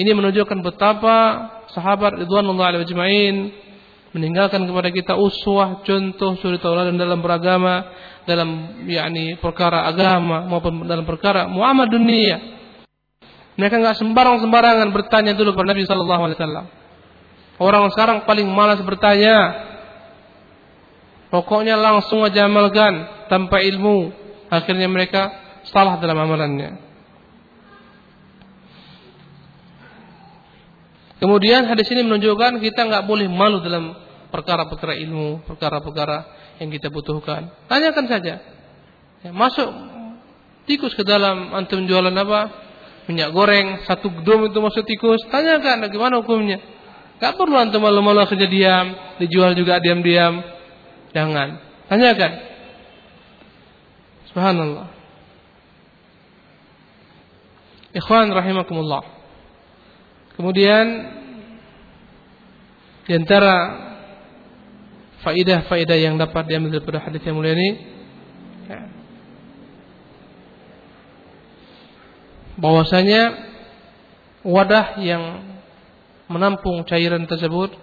Ini 0.00 0.10
menunjukkan 0.16 0.58
betapa 0.64 1.16
sahabat 1.74 2.24
ridwanullah 2.24 2.72
alaihi 2.72 2.88
ajmain 2.88 3.36
meninggalkan 4.10 4.66
kepada 4.66 4.90
kita 4.90 5.14
uswah, 5.14 5.86
contoh 5.86 6.34
suri 6.42 6.58
tauladan 6.58 6.98
dalam 6.98 7.22
beragama, 7.22 7.86
dalam 8.26 8.82
yakni 8.90 9.38
perkara 9.38 9.86
agama 9.86 10.46
maupun 10.50 10.82
dalam 10.86 11.06
perkara 11.06 11.46
muamalah 11.46 11.90
dunia. 11.90 12.36
Mereka 13.60 13.76
enggak 13.76 14.00
sembarang-sembarangan 14.00 14.88
bertanya 14.88 15.36
dulu 15.36 15.52
kepada 15.52 15.76
Nabi 15.76 15.84
sallallahu 15.84 16.22
alaihi 16.24 16.38
wasallam. 16.40 16.66
Orang 17.60 17.92
sekarang 17.92 18.24
paling 18.24 18.48
malas 18.48 18.80
bertanya. 18.80 19.68
Pokoknya 21.28 21.76
langsung 21.76 22.24
aja 22.24 22.48
amalkan 22.48 23.28
tanpa 23.28 23.60
ilmu 23.60 24.10
akhirnya 24.48 24.88
mereka 24.88 25.30
salah 25.68 26.00
dalam 26.00 26.16
amalannya. 26.16 26.80
Kemudian 31.20 31.68
hadis 31.68 31.86
ini 31.92 32.00
menunjukkan 32.00 32.64
kita 32.64 32.80
nggak 32.88 33.04
boleh 33.04 33.28
malu 33.28 33.60
dalam 33.60 33.92
perkara-perkara 34.32 34.96
ilmu, 35.04 35.44
perkara-perkara 35.44 36.18
yang 36.64 36.72
kita 36.72 36.88
butuhkan. 36.88 37.52
Tanyakan 37.68 38.08
saja. 38.08 38.34
Ya, 39.20 39.30
masuk 39.36 39.68
tikus 40.64 40.96
ke 40.96 41.04
dalam 41.04 41.52
antum 41.52 41.84
jualan 41.84 42.16
apa? 42.16 42.69
Minyak 43.10 43.34
goreng 43.34 43.82
satu 43.90 44.06
dom 44.22 44.46
itu 44.46 44.58
masuk 44.62 44.86
tikus. 44.86 45.18
Tanyakan 45.34 45.82
bagaimana 45.82 46.22
hukumnya. 46.22 46.62
Gak 47.18 47.34
perlu 47.34 47.58
antum 47.58 47.82
malu-malu 47.82 48.22
akhirnya 48.22 48.46
diam, 48.46 48.86
dijual 49.18 49.58
juga 49.58 49.82
diam-diam. 49.82 50.38
Jangan. 51.10 51.58
Tanyakan. 51.90 52.32
Subhanallah. 54.30 54.86
Ikhwan 57.98 58.30
rahimakumullah. 58.30 59.02
Kemudian 60.38 60.86
di 63.10 63.12
antara 63.18 63.56
faidah-faidah 65.26 65.98
yang 65.98 66.14
dapat 66.14 66.46
diambil 66.46 66.78
daripada 66.78 67.10
hadis 67.10 67.26
yang 67.26 67.34
mulia 67.34 67.58
ini 67.58 67.70
bahwasanya 72.60 73.22
wadah 74.44 75.00
yang 75.00 75.22
menampung 76.30 76.86
cairan 76.86 77.26
tersebut 77.26 77.74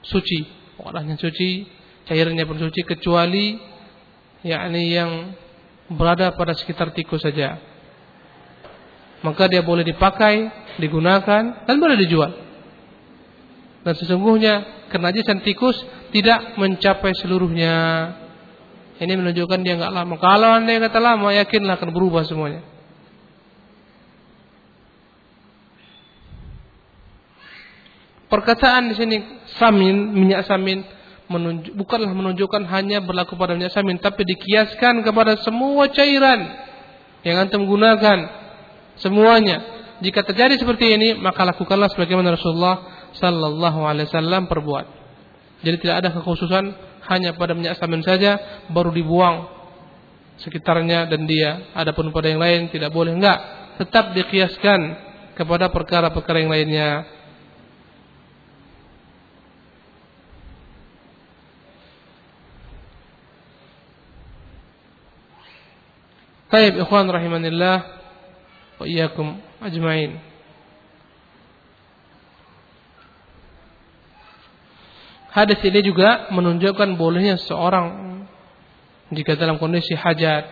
suci, 0.00 0.46
wadahnya 0.80 1.18
suci, 1.20 1.68
cairannya 2.08 2.46
pun 2.48 2.58
suci 2.62 2.80
kecuali 2.86 3.58
yakni 4.46 4.94
yang 4.94 5.34
berada 5.92 6.32
pada 6.32 6.56
sekitar 6.56 6.94
tikus 6.96 7.20
saja. 7.20 7.60
Maka 9.24 9.48
dia 9.48 9.64
boleh 9.64 9.84
dipakai, 9.84 10.52
digunakan 10.80 11.64
dan 11.64 11.76
boleh 11.80 11.96
dijual. 11.96 12.32
Dan 13.84 13.94
sesungguhnya 13.96 14.88
kenajisan 14.88 15.44
tikus 15.44 15.76
tidak 16.12 16.56
mencapai 16.56 17.12
seluruhnya. 17.20 17.76
Ini 19.00 19.12
menunjukkan 19.16 19.60
dia 19.60 19.76
nggak 19.76 19.92
lama. 19.92 20.14
Kalau 20.20 20.48
anda 20.56 20.76
kata 20.76 21.00
lama, 21.00 21.32
yakinlah 21.36 21.76
akan 21.76 21.90
berubah 21.92 22.24
semuanya. 22.24 22.73
Perkataan 28.34 28.90
di 28.90 28.98
sini 28.98 29.16
samin, 29.62 30.10
minyak 30.10 30.42
samin 30.50 30.82
menunjuk, 31.30 31.70
bukanlah 31.78 32.10
menunjukkan 32.10 32.66
hanya 32.66 32.98
berlaku 32.98 33.38
pada 33.38 33.54
minyak 33.54 33.70
samin, 33.70 34.02
tapi 34.02 34.26
dikiaskan 34.26 35.06
kepada 35.06 35.38
semua 35.46 35.86
cairan 35.94 36.50
yang 37.22 37.46
antum 37.46 37.62
gunakan 37.62 38.26
semuanya. 38.98 39.62
Jika 40.02 40.26
terjadi 40.26 40.58
seperti 40.58 40.98
ini, 40.98 41.14
maka 41.14 41.46
lakukanlah 41.46 41.86
sebagaimana 41.94 42.34
Rasulullah 42.34 43.06
Sallallahu 43.14 43.86
Alaihi 43.86 44.10
Wasallam 44.10 44.50
perbuat. 44.50 44.86
Jadi 45.62 45.76
tidak 45.78 46.02
ada 46.02 46.08
kekhususan 46.18 46.64
hanya 47.06 47.38
pada 47.38 47.54
minyak 47.54 47.78
samin 47.78 48.02
saja, 48.02 48.66
baru 48.66 48.90
dibuang 48.90 49.46
sekitarnya 50.42 51.06
dan 51.06 51.22
dia. 51.30 51.70
Adapun 51.78 52.10
pada 52.10 52.34
yang 52.34 52.42
lain 52.42 52.66
tidak 52.74 52.90
boleh 52.90 53.14
enggak, 53.14 53.38
tetap 53.78 54.10
dikiaskan 54.10 54.80
kepada 55.38 55.70
perkara-perkara 55.70 56.42
yang 56.42 56.50
lainnya. 56.50 57.13
Baik, 66.52 66.76
ikhwan 66.76 67.08
rahimanillah 67.08 67.76
wa 68.78 68.84
iyyakum 68.84 69.40
ajmain. 69.64 70.20
Hadis 75.34 75.58
ini 75.66 75.82
juga 75.82 76.30
menunjukkan 76.30 76.94
bolehnya 76.94 77.34
seorang 77.42 78.14
jika 79.10 79.34
dalam 79.34 79.58
kondisi 79.58 79.90
hajat 79.98 80.46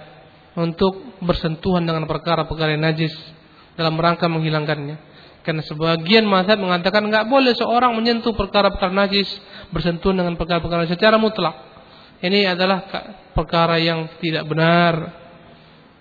untuk 0.59 1.22
bersentuhan 1.22 1.86
dengan 1.86 2.11
perkara-perkara 2.11 2.74
najis 2.74 3.14
dalam 3.78 3.95
rangka 3.95 4.26
menghilangkannya. 4.26 5.12
Karena 5.47 5.62
sebagian 5.62 6.26
mazhab 6.26 6.59
mengatakan 6.59 7.07
nggak 7.07 7.30
boleh 7.30 7.55
seorang 7.55 7.95
menyentuh 7.95 8.34
perkara-perkara 8.34 8.90
najis 8.90 9.30
bersentuhan 9.70 10.18
dengan 10.18 10.34
perkara-perkara 10.34 10.90
secara 10.90 11.14
mutlak. 11.14 11.55
Ini 12.22 12.55
adalah 12.55 12.82
perkara 13.34 13.78
yang 13.78 14.07
tidak 14.18 14.47
benar 14.51 15.22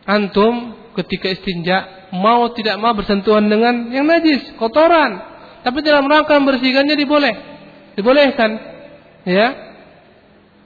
antum 0.05 0.75
ketika 0.97 1.31
istinja 1.31 2.09
mau 2.11 2.51
tidak 2.51 2.75
mau 2.77 2.91
bersentuhan 2.91 3.47
dengan 3.47 3.89
yang 3.89 4.05
najis, 4.05 4.55
kotoran. 4.59 5.31
Tapi 5.61 5.79
dalam 5.85 6.09
rangka 6.09 6.35
membersihkannya 6.41 6.95
diboleh. 6.97 7.35
Dibolehkan. 7.95 8.51
Ya. 9.23 9.47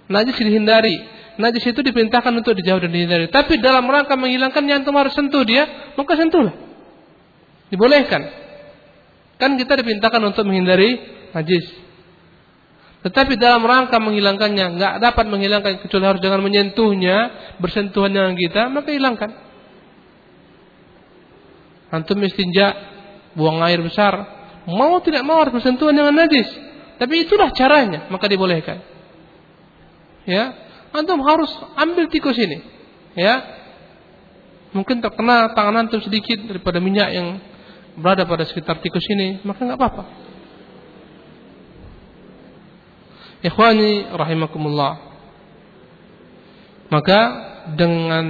Najis 0.07 0.39
dihindari. 0.39 0.95
Najis 1.35 1.67
itu 1.67 1.83
diperintahkan 1.83 2.31
untuk 2.31 2.55
dijauh 2.55 2.79
dan 2.79 2.91
dihindari. 2.95 3.27
Tapi 3.27 3.59
dalam 3.59 3.83
rangka 3.91 4.15
menghilangkannya 4.15 4.81
antum 4.81 4.95
harus 4.95 5.11
sentuh 5.11 5.43
dia, 5.43 5.93
maka 5.99 6.15
sentuhlah. 6.15 6.55
Dibolehkan. 7.67 8.23
Kan 9.35 9.59
kita 9.59 9.75
diperintahkan 9.83 10.21
untuk 10.31 10.47
menghindari 10.47 10.95
najis. 11.35 11.84
Tetapi 13.05 13.37
dalam 13.37 13.61
rangka 13.61 14.01
menghilangkannya, 14.01 14.81
nggak 14.81 14.93
dapat 14.97 15.29
menghilangkan 15.29 15.77
kecuali 15.85 16.05
harus 16.09 16.21
dengan 16.25 16.41
menyentuhnya, 16.41 17.17
bersentuhan 17.61 18.09
dengan 18.09 18.33
kita, 18.33 18.65
maka 18.73 18.89
hilangkan. 18.89 19.29
Antum 21.93 22.17
istinja, 22.25 22.73
buang 23.37 23.61
air 23.61 23.77
besar, 23.85 24.25
mau 24.65 24.97
tidak 25.05 25.21
mau 25.21 25.37
harus 25.37 25.53
bersentuhan 25.53 25.93
dengan 25.93 26.17
najis. 26.17 26.49
Tapi 26.97 27.29
itulah 27.29 27.53
caranya, 27.53 28.09
maka 28.09 28.25
dibolehkan. 28.25 28.81
Ya, 30.25 30.57
antum 30.89 31.21
harus 31.21 31.53
ambil 31.77 32.09
tikus 32.09 32.41
ini. 32.41 32.65
Ya, 33.13 33.45
mungkin 34.73 34.97
terkena 35.05 35.53
tangan 35.53 35.85
antum 35.85 36.01
sedikit 36.01 36.41
daripada 36.49 36.81
minyak 36.81 37.13
yang 37.13 37.37
berada 38.01 38.25
pada 38.25 38.49
sekitar 38.49 38.81
tikus 38.81 39.05
ini, 39.13 39.45
maka 39.45 39.61
nggak 39.61 39.77
apa-apa. 39.77 40.24
Ikhwani 43.45 44.09
rahimakumullah. 44.09 44.93
Maka 46.89 47.19
dengan 47.77 48.25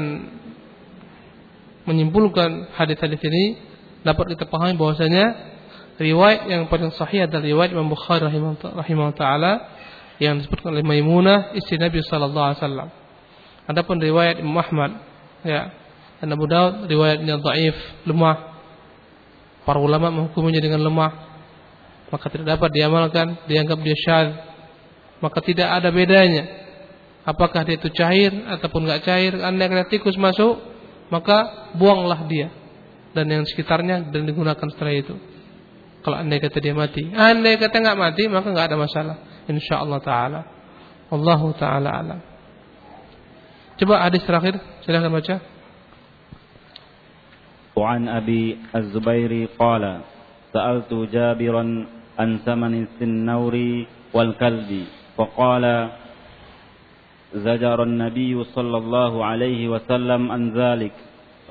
menyimpulkan 1.87 2.75
hadis-hadis 2.75 3.21
ini 3.23 3.55
dapat 4.03 4.35
kita 4.35 4.49
pahami 4.51 4.75
bahwasanya 4.75 5.55
riwayat 5.95 6.51
yang 6.51 6.67
paling 6.67 6.91
sahih 6.99 7.29
adalah 7.29 7.47
riwayat 7.47 7.71
Imam 7.71 7.87
Bukhari 7.87 8.27
rahimahullah 8.27 9.15
taala 9.15 9.53
yang 10.19 10.39
disebutkan 10.39 10.75
oleh 10.75 10.83
Maimunah 10.83 11.55
istri 11.55 11.79
Nabi 11.79 12.03
sallallahu 12.03 12.45
alaihi 12.51 12.59
wasallam. 12.59 12.89
Adapun 13.71 14.03
riwayat 14.03 14.43
Imam 14.43 14.59
Ahmad 14.59 14.99
ya 15.47 15.71
dan 16.19 16.27
Abu 16.31 16.43
Daud 16.47 16.91
riwayatnya 16.91 17.39
dhaif, 17.39 17.75
lemah. 18.03 18.55
Para 19.63 19.79
ulama 19.79 20.11
menghukumnya 20.11 20.59
dengan 20.59 20.83
lemah. 20.83 21.11
Maka 22.11 22.29
tidak 22.29 22.59
dapat 22.59 22.69
diamalkan, 22.75 23.47
dianggap 23.49 23.81
dia 23.81 23.97
syadz 23.97 24.54
maka 25.24 25.38
tidak 25.44 25.68
ada 25.68 25.92
bedanya. 25.92 26.44
Apakah 27.24 27.68
dia 27.68 27.76
itu 27.76 27.92
cair 27.92 28.32
ataupun 28.32 28.88
nggak 28.88 29.04
cair, 29.04 29.32
anda 29.36 29.68
kena 29.68 29.84
tikus 29.92 30.16
masuk, 30.16 30.56
maka 31.12 31.70
buanglah 31.76 32.24
dia 32.24 32.48
dan 33.12 33.26
yang 33.28 33.44
sekitarnya 33.44 34.08
dan 34.08 34.24
digunakan 34.24 34.66
setelah 34.72 34.94
itu. 34.94 35.14
Kalau 36.00 36.16
anda 36.16 36.40
kata 36.40 36.58
dia 36.64 36.72
mati, 36.72 37.04
anda 37.12 37.60
kata 37.60 37.76
nggak 37.76 37.98
mati, 37.98 38.22
maka 38.32 38.48
nggak 38.48 38.66
ada 38.72 38.76
masalah. 38.80 39.16
Insya 39.50 39.84
Allah 39.84 40.00
Taala. 40.00 40.40
Allah 41.12 41.42
Taala 41.60 41.90
alam. 41.92 42.20
Coba 43.76 44.08
hadis 44.08 44.24
terakhir, 44.24 44.56
silahkan 44.84 45.12
baca. 45.12 45.36
وعن 47.80 48.12
أبي 48.12 48.58
الزبير 48.76 49.56
قال 49.56 49.84
سألت 50.52 50.92
جابرا 50.92 51.64
عن 52.18 52.28
ثمن 52.44 52.74
السنور 52.84 53.54
والكلب 54.12 54.70
فقال 55.17 55.89
زجر 57.33 57.83
النبي 57.83 58.43
صلى 58.43 58.77
الله 58.77 59.25
عليه 59.25 59.61
وسلم 59.67 60.31
عن 60.31 60.53
ذلك. 60.53 60.95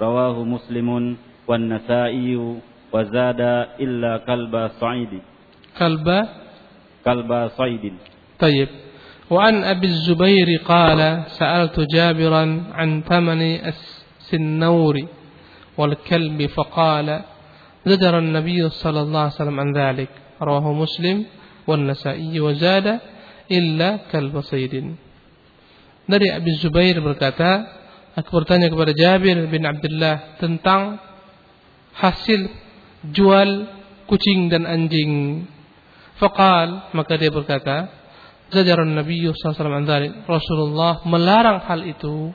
رواه 0.00 0.44
مسلم 0.44 1.16
والنسائي 1.48 2.60
وزاد 2.92 3.40
إلا 3.80 4.12
كلب 4.28 4.70
صعيد. 4.80 5.12
كلب؟ 5.78 6.08
كلب 7.04 7.48
صيد 7.56 7.92
طيب. 8.38 8.68
وعن 9.30 9.64
أبي 9.64 9.86
الزبير 9.86 10.48
قال 10.68 11.22
سألت 11.26 11.80
جابرا 11.80 12.44
عن 12.72 13.02
ثمن 13.02 13.42
السنور 13.42 14.96
والكلب 15.78 16.46
فقال 16.46 17.20
زجر 17.86 18.18
النبي 18.18 18.68
صلى 18.68 19.00
الله 19.00 19.20
عليه 19.20 19.38
وسلم 19.40 19.60
عن 19.60 19.70
ذلك. 19.72 20.08
رواه 20.42 20.72
مسلم 20.72 21.24
والنسائي 21.66 22.40
وزاد 22.40 23.00
illa 23.48 24.08
kalbasaidin. 24.08 24.96
Dari 26.04 26.28
Abi 26.28 26.52
Zubair 26.60 27.00
berkata, 27.00 27.64
aku 28.12 28.28
bertanya 28.44 28.68
kepada 28.68 28.92
Jabir 28.92 29.48
bin 29.48 29.64
Abdullah 29.64 30.36
tentang 30.36 31.00
hasil 31.96 32.50
jual 33.08 33.50
kucing 34.04 34.52
dan 34.52 34.68
anjing. 34.68 35.44
Fakal 36.20 36.92
maka 36.92 37.16
dia 37.16 37.32
berkata, 37.32 38.04
Zajaran 38.52 38.92
Nabi 38.92 39.24
SAW 39.24 40.28
Rasulullah 40.28 41.00
melarang 41.08 41.64
hal 41.64 41.80
itu. 41.88 42.30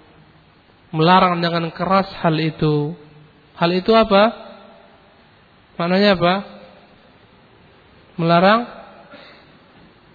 Melarang 0.89 1.37
dengan 1.37 1.69
keras 1.69 2.09
hal 2.25 2.33
itu. 2.41 2.97
Hal 3.53 3.69
itu 3.77 3.93
apa? 3.93 4.33
Maknanya 5.77 6.17
apa? 6.17 6.33
Melarang 8.17 8.78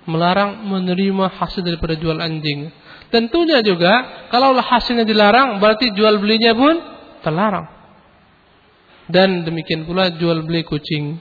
melarang 0.05 0.65
menerima 0.69 1.33
hasil 1.41 1.65
daripada 1.65 1.97
jual 1.97 2.17
anjing. 2.21 2.69
Tentunya 3.09 3.63
juga 3.63 4.27
kalau 4.29 4.57
hasilnya 4.59 5.07
dilarang 5.07 5.63
berarti 5.63 5.93
jual 5.95 6.19
belinya 6.19 6.53
pun 6.57 6.75
terlarang. 7.23 7.67
Dan 9.05 9.45
demikian 9.45 9.85
pula 9.85 10.13
jual 10.17 10.43
beli 10.49 10.65
kucing. 10.65 11.21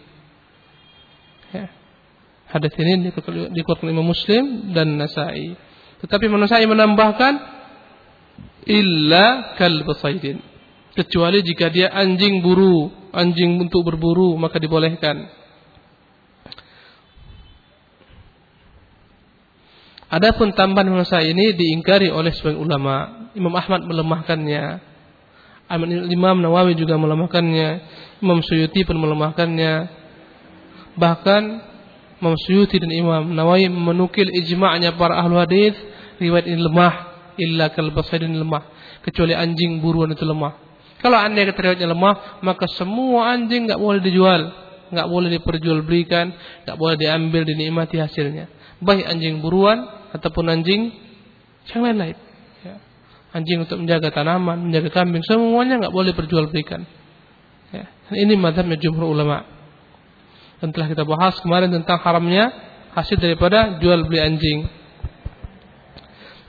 Ya. 1.51 1.67
Hadis 2.47 2.71
ini 2.79 3.11
dikuatkan 3.51 3.87
Imam 3.91 4.07
Muslim 4.07 4.71
dan 4.71 4.95
Nasai. 4.95 5.57
Tetapi 5.99 6.25
Nasai 6.31 6.63
menambahkan 6.63 7.33
illa 8.67 9.55
kalb 9.59 9.87
saydin. 9.99 10.39
Kecuali 10.93 11.41
jika 11.41 11.73
dia 11.73 11.89
anjing 11.89 12.45
buru, 12.45 12.87
anjing 13.11 13.57
untuk 13.57 13.83
berburu 13.83 14.37
maka 14.37 14.61
dibolehkan. 14.61 15.42
Adapun 20.13 20.53
tambahan 20.53 20.93
masa 20.93 21.25
ini 21.25 21.57
diingkari 21.57 22.13
oleh 22.13 22.29
sebagian 22.37 22.61
ulama. 22.61 23.25
Imam 23.33 23.49
Ahmad 23.57 23.81
melemahkannya. 23.81 24.93
Imam 26.13 26.37
Nawawi 26.37 26.77
juga 26.77 27.01
melemahkannya. 27.01 27.69
Imam 28.21 28.45
Suyuti 28.45 28.85
pun 28.85 29.01
melemahkannya. 29.01 29.73
Bahkan 31.01 31.41
Imam 32.21 32.37
Suyuti 32.45 32.77
dan 32.77 32.93
Imam 32.93 33.33
Nawawi 33.33 33.73
menukil 33.73 34.29
ijma'nya 34.29 34.93
para 35.01 35.17
ahlu 35.17 35.41
hadis 35.41 35.73
riwayat 36.21 36.45
ini 36.45 36.61
lemah 36.61 36.93
illa 37.41 37.73
kalbasaidin 37.73 38.37
lemah 38.37 38.69
kecuali 39.01 39.33
anjing 39.33 39.81
buruan 39.81 40.13
itu 40.13 40.21
lemah. 40.29 40.61
Kalau 41.01 41.17
anda 41.17 41.41
kata 41.41 41.57
riwayatnya 41.57 41.89
lemah, 41.89 42.37
maka 42.45 42.69
semua 42.69 43.33
anjing 43.33 43.65
nggak 43.65 43.81
boleh 43.81 43.97
dijual, 44.05 44.45
nggak 44.93 45.07
boleh 45.09 45.41
diperjualbelikan, 45.41 46.25
nggak 46.69 46.77
boleh 46.77 47.01
diambil 47.01 47.49
dinikmati 47.49 47.97
hasilnya. 47.97 48.45
Baik 48.77 49.09
anjing 49.09 49.41
buruan 49.41 50.02
ataupun 50.13 50.45
anjing 50.53 50.93
yang 51.73 51.81
lain-lain. 51.81 52.17
Ya. 52.61 52.75
Anjing 53.33 53.65
untuk 53.65 53.81
menjaga 53.81 54.13
tanaman, 54.13 54.69
menjaga 54.69 54.93
kambing, 54.93 55.25
semuanya 55.25 55.81
nggak 55.81 55.93
boleh 55.93 56.13
diperjualbelikan. 56.13 56.85
Ya. 57.73 57.89
Ini 58.13 58.37
madhabnya 58.37 58.77
jumhur 58.77 59.09
ulama. 59.09 59.49
Dan 60.61 60.71
telah 60.71 60.87
kita 60.87 61.03
bahas 61.03 61.35
kemarin 61.41 61.73
tentang 61.73 61.99
haramnya 61.99 62.53
hasil 62.93 63.17
daripada 63.17 63.81
jual 63.81 64.05
beli 64.05 64.21
anjing. 64.21 64.59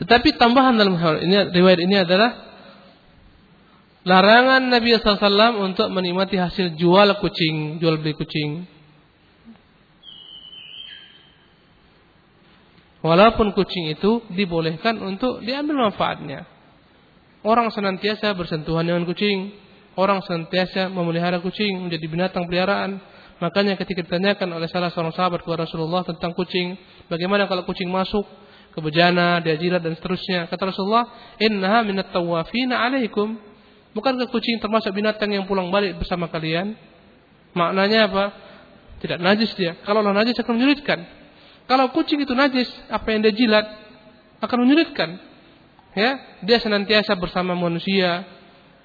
Tetapi 0.05 0.37
tambahan 0.37 0.77
dalam 0.77 1.01
hal 1.01 1.25
ini 1.25 1.51
riwayat 1.55 1.81
ini 1.81 1.97
adalah 2.05 2.31
larangan 4.05 4.69
Nabi 4.69 5.01
SAW 5.01 5.65
untuk 5.65 5.89
menikmati 5.89 6.37
hasil 6.37 6.77
jual 6.77 7.17
kucing, 7.19 7.81
jual 7.81 7.97
beli 7.99 8.13
kucing. 8.13 8.69
Walaupun 13.05 13.53
kucing 13.53 13.93
itu 13.93 14.25
dibolehkan 14.33 14.97
untuk 15.05 15.45
diambil 15.45 15.93
manfaatnya. 15.93 16.49
Orang 17.45 17.69
senantiasa 17.69 18.33
bersentuhan 18.33 18.89
dengan 18.89 19.05
kucing. 19.05 19.53
Orang 19.93 20.25
senantiasa 20.25 20.89
memelihara 20.89 21.37
kucing 21.45 21.85
menjadi 21.85 22.07
binatang 22.09 22.49
peliharaan. 22.49 22.97
Makanya 23.45 23.77
ketika 23.77 24.01
ditanyakan 24.01 24.57
oleh 24.57 24.73
salah 24.73 24.89
seorang 24.89 25.13
sahabat 25.13 25.45
kepada 25.45 25.69
Rasulullah 25.69 26.01
tentang 26.01 26.33
kucing, 26.33 26.81
bagaimana 27.13 27.45
kalau 27.45 27.69
kucing 27.69 27.93
masuk 27.93 28.25
ke 28.73 28.81
bejana, 28.81 29.37
dia 29.45 29.61
jilat 29.61 29.85
dan 29.85 29.93
seterusnya. 30.01 30.49
Kata 30.49 30.73
Rasulullah, 30.73 31.37
"Innaha 31.37 31.85
minat 31.85 32.09
tawafina 32.09 32.89
'alaikum." 32.89 33.37
Bukankah 33.93 34.33
kucing 34.33 34.65
termasuk 34.65 34.97
binatang 34.97 35.29
yang 35.29 35.45
pulang 35.45 35.69
balik 35.69 36.01
bersama 36.01 36.33
kalian? 36.33 36.73
Maknanya 37.53 38.09
apa? 38.09 38.25
Tidak 39.05 39.21
najis 39.21 39.53
dia. 39.55 39.77
Kalau 39.85 40.01
najis 40.01 40.35
akan 40.41 40.57
menyulitkan. 40.57 41.24
Kalau 41.65 41.89
kucing 41.97 42.21
itu 42.21 42.37
najis, 42.37 42.69
apa 42.93 43.09
yang 43.13 43.25
dia 43.25 43.33
jilat 43.33 43.67
akan 44.45 44.69
menyulitkan. 44.69 45.17
Ya, 45.95 46.19
dia 46.45 46.59
senantiasa 46.61 47.17
bersama 47.17 47.57
manusia. 47.57 48.27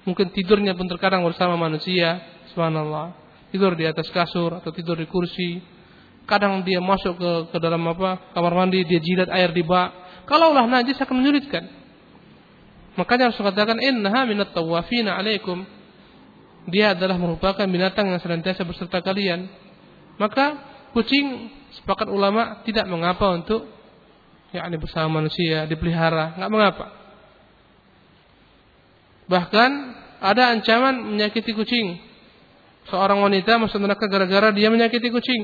Mungkin 0.08 0.32
tidurnya 0.32 0.72
pun 0.72 0.88
terkadang 0.88 1.20
bersama 1.26 1.60
manusia. 1.60 2.24
Subhanallah. 2.54 3.12
Tidur 3.50 3.74
di 3.76 3.84
atas 3.84 4.08
kasur 4.08 4.56
atau 4.56 4.70
tidur 4.72 4.96
di 4.96 5.04
kursi. 5.10 5.60
Kadang 6.24 6.62
dia 6.62 6.78
masuk 6.78 7.18
ke, 7.18 7.32
ke 7.52 7.58
dalam 7.58 7.82
apa 7.90 8.30
kamar 8.32 8.54
mandi, 8.54 8.86
dia 8.86 9.02
jilat 9.02 9.28
air 9.28 9.50
di 9.50 9.66
bak. 9.66 10.22
Kalau 10.30 10.54
Allah 10.54 10.70
najis 10.70 10.96
akan 11.02 11.20
menyulitkan. 11.20 11.66
Makanya 12.94 13.30
harus 13.30 13.38
katakan 13.42 13.82
innaha 13.82 14.24
minat 14.24 14.54
tawafina 14.54 15.18
alaikum. 15.18 15.66
Dia 16.70 16.94
adalah 16.94 17.18
merupakan 17.18 17.66
binatang 17.66 18.08
yang 18.14 18.22
senantiasa 18.22 18.62
berserta 18.62 19.02
kalian. 19.02 19.50
Maka 20.22 20.62
kucing 20.94 21.50
sepakat 21.78 22.10
ulama 22.10 22.62
tidak 22.66 22.86
mengapa 22.90 23.30
untuk 23.34 23.68
yakni 24.50 24.76
bersama 24.82 25.22
manusia 25.22 25.66
dipelihara, 25.70 26.34
nggak 26.38 26.50
mengapa. 26.50 26.86
Bahkan 29.30 29.70
ada 30.18 30.50
ancaman 30.50 31.14
menyakiti 31.14 31.54
kucing. 31.54 32.02
Seorang 32.90 33.22
wanita 33.22 33.62
masuk 33.62 33.78
neraka 33.78 34.10
gara-gara 34.10 34.50
dia 34.50 34.66
menyakiti 34.66 35.08
kucing. 35.14 35.42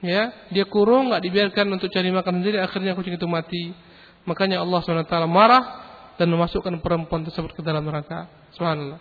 Ya, 0.00 0.32
dia 0.48 0.64
kurung 0.64 1.12
nggak 1.12 1.20
dibiarkan 1.20 1.66
untuk 1.76 1.92
cari 1.92 2.08
makan 2.08 2.40
sendiri, 2.40 2.62
akhirnya 2.62 2.94
kucing 2.94 3.18
itu 3.18 3.28
mati. 3.28 3.74
Makanya 4.24 4.62
Allah 4.62 4.80
SWT 4.80 5.16
marah 5.26 5.64
dan 6.16 6.30
memasukkan 6.30 6.78
perempuan 6.80 7.26
tersebut 7.26 7.52
ke 7.52 7.60
dalam 7.60 7.84
neraka. 7.84 8.30
Subhanallah. 8.54 9.00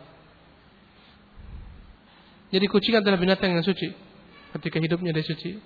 Jadi 2.49 2.65
kucing 2.65 2.97
adalah 2.97 3.21
binatang 3.21 3.53
yang 3.53 3.61
suci. 3.61 4.08
Ketika 4.57 4.81
hidupnya 4.81 5.13
dia 5.13 5.25
suci. 5.25 5.61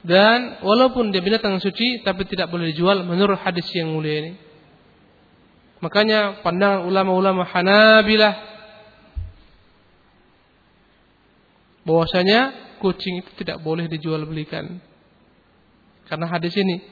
Dan 0.00 0.64
walaupun 0.64 1.12
dia 1.12 1.20
binatang 1.20 1.60
suci, 1.60 2.00
tapi 2.00 2.24
tidak 2.24 2.48
boleh 2.48 2.72
dijual 2.72 3.04
menurut 3.04 3.36
hadis 3.40 3.68
yang 3.76 3.92
mulia 3.92 4.24
ini. 4.24 4.32
Makanya 5.80 6.44
pandangan 6.44 6.84
ulama-ulama 6.84 7.44
Hanabilah 7.48 8.36
bahwasanya 11.84 12.52
kucing 12.80 13.24
itu 13.24 13.30
tidak 13.40 13.60
boleh 13.64 13.88
dijual 13.88 14.24
belikan. 14.28 14.80
Karena 16.08 16.28
hadis 16.28 16.52
ini 16.56 16.84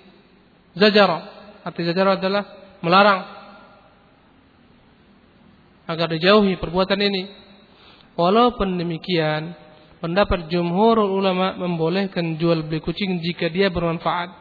zajara. 0.77 1.37
Arti 1.65 1.85
zajara 1.85 2.17
adalah 2.17 2.45
melarang 2.81 3.21
agar 5.89 6.09
dijauhi 6.13 6.61
perbuatan 6.61 7.01
ini. 7.01 7.23
Walaupun 8.19 8.83
demikian, 8.83 9.55
pendapat 10.03 10.51
jumhur 10.51 10.99
ulama 10.99 11.55
membolehkan 11.55 12.35
jual 12.35 12.67
beli 12.67 12.83
kucing 12.83 13.23
jika 13.23 13.47
dia 13.47 13.71
bermanfaat. 13.71 14.35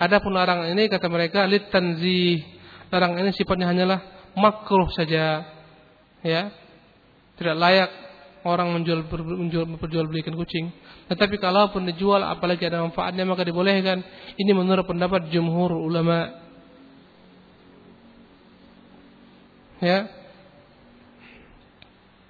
Adapun 0.00 0.32
larang 0.32 0.64
ini 0.72 0.88
kata 0.88 1.04
mereka 1.12 1.44
lit 1.44 1.68
tanzih. 1.68 2.40
Larang 2.88 3.20
ini 3.20 3.36
sifatnya 3.36 3.68
hanyalah 3.68 4.00
makruh 4.32 4.88
saja. 4.96 5.44
Ya. 6.24 6.48
Tidak 7.36 7.56
layak 7.60 7.92
orang 8.48 8.72
menjual, 8.72 9.04
menjual 9.12 9.68
menjual 9.76 10.06
belikan 10.08 10.32
kucing. 10.32 10.72
Tetapi 11.12 11.36
kalaupun 11.36 11.84
dijual 11.92 12.24
apalagi 12.24 12.64
ada 12.64 12.80
manfaatnya 12.80 13.28
maka 13.28 13.44
dibolehkan. 13.44 14.00
Ini 14.40 14.56
menurut 14.56 14.88
pendapat 14.88 15.28
jumhur 15.28 15.76
ulama. 15.76 16.40
Ya. 19.84 20.19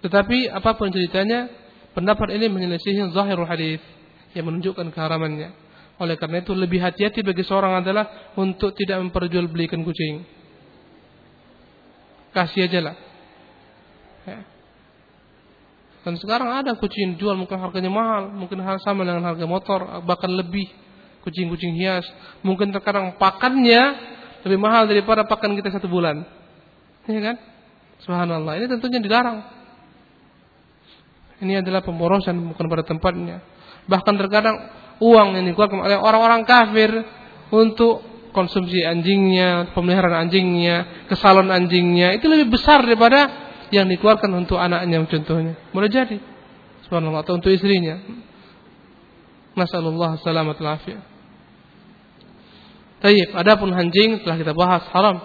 Tetapi 0.00 0.48
apa 0.48 0.70
pun 0.76 0.88
ceritanya, 0.88 1.48
pendapat 1.92 2.32
ini 2.32 2.48
menyelesaikan 2.48 3.12
zahirul 3.12 3.48
hadis 3.48 3.80
yang 4.32 4.48
menunjukkan 4.48 4.88
keharamannya. 4.94 5.52
Oleh 6.00 6.16
karena 6.16 6.40
itu 6.40 6.56
lebih 6.56 6.80
hati-hati 6.80 7.20
bagi 7.20 7.44
seorang 7.44 7.84
adalah 7.84 8.32
untuk 8.40 8.72
tidak 8.72 9.04
memperjualbelikan 9.04 9.84
kucing. 9.84 10.24
Kasih 12.32 12.64
aja 12.64 12.80
lah. 12.80 12.96
Ya. 14.24 14.40
Dan 16.00 16.16
sekarang 16.16 16.48
ada 16.48 16.72
kucing 16.80 17.20
jual 17.20 17.36
mungkin 17.36 17.60
harganya 17.60 17.92
mahal, 17.92 18.32
mungkin 18.32 18.64
hal 18.64 18.80
sama 18.80 19.04
dengan 19.04 19.20
harga 19.20 19.44
motor, 19.44 20.00
bahkan 20.08 20.32
lebih 20.32 20.64
kucing-kucing 21.20 21.76
hias. 21.76 22.08
Mungkin 22.40 22.72
terkadang 22.72 23.20
pakannya 23.20 23.82
lebih 24.48 24.56
mahal 24.56 24.88
daripada 24.88 25.28
pakan 25.28 25.52
kita 25.52 25.68
satu 25.68 25.84
bulan. 25.84 26.24
Ya 27.04 27.20
kan? 27.20 27.36
Subhanallah. 28.00 28.56
Ini 28.56 28.66
tentunya 28.72 29.04
dilarang. 29.04 29.59
Ini 31.40 31.64
adalah 31.64 31.80
pemborosan 31.80 32.36
bukan 32.52 32.66
pada 32.68 32.84
tempatnya. 32.84 33.40
Bahkan 33.88 34.14
terkadang 34.20 34.56
uang 35.00 35.40
yang 35.40 35.44
dikeluarkan 35.48 35.80
oleh 35.80 35.96
orang-orang 35.96 36.44
kafir 36.44 36.92
untuk 37.50 38.04
konsumsi 38.30 38.84
anjingnya, 38.84 39.72
pemeliharaan 39.74 40.28
anjingnya, 40.28 41.08
kesalon 41.10 41.50
anjingnya 41.50 42.14
itu 42.14 42.30
lebih 42.30 42.54
besar 42.54 42.84
daripada 42.84 43.26
yang 43.72 43.88
dikeluarkan 43.88 44.30
untuk 44.36 44.60
anaknya 44.60 45.02
contohnya. 45.08 45.54
Boleh 45.72 45.90
jadi. 45.90 46.20
Subhanallah 46.86 47.22
atau 47.22 47.38
untuk 47.38 47.50
istrinya. 47.50 47.98
Nasallallahu 49.54 50.20
salamat 50.22 50.58
lafiat. 50.58 51.02
Tayyib, 53.00 53.32
adapun 53.32 53.72
anjing 53.72 54.20
telah 54.20 54.36
kita 54.36 54.52
bahas 54.52 54.84
haram. 54.92 55.16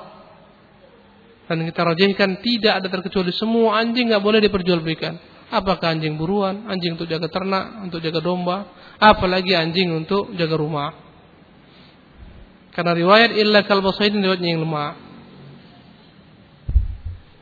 Dan 1.45 1.61
kita 1.70 1.82
rajihkan 1.86 2.41
tidak 2.41 2.74
ada 2.82 2.88
terkecuali 2.89 3.30
semua 3.36 3.78
anjing 3.78 4.09
nggak 4.09 4.24
boleh 4.24 4.39
diperjualbelikan. 4.41 5.35
Apakah 5.56 5.95
anjing 5.95 6.20
buruan, 6.20 6.68
anjing 6.68 6.99
untuk 6.99 7.08
jaga 7.08 7.32
ternak, 7.32 7.88
untuk 7.88 8.03
jaga 8.03 8.20
domba, 8.20 8.68
apalagi 8.99 9.56
anjing 9.56 9.88
untuk 9.95 10.36
jaga 10.36 10.60
rumah. 10.60 10.91
Karena 12.76 12.91
riwayat 12.91 13.32
illa 13.39 13.64
kalbasaidin 13.64 14.20
riwayatnya 14.20 14.51
yang 14.51 14.68
lemah. 14.68 14.99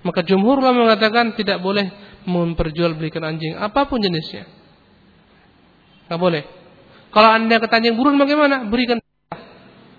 Maka 0.06 0.22
jumhur 0.22 0.62
mengatakan 0.62 1.34
tidak 1.34 1.58
boleh 1.58 1.90
memperjualbelikan 2.30 3.26
anjing 3.26 3.58
apa 3.58 3.90
pun 3.90 3.98
jenisnya. 3.98 4.46
Tidak 6.06 6.20
boleh. 6.22 6.46
Kalau 7.10 7.30
anda 7.34 7.58
kata 7.58 7.82
anjing 7.82 7.98
burun 7.98 8.22
bagaimana? 8.22 8.70
Berikan. 8.70 9.02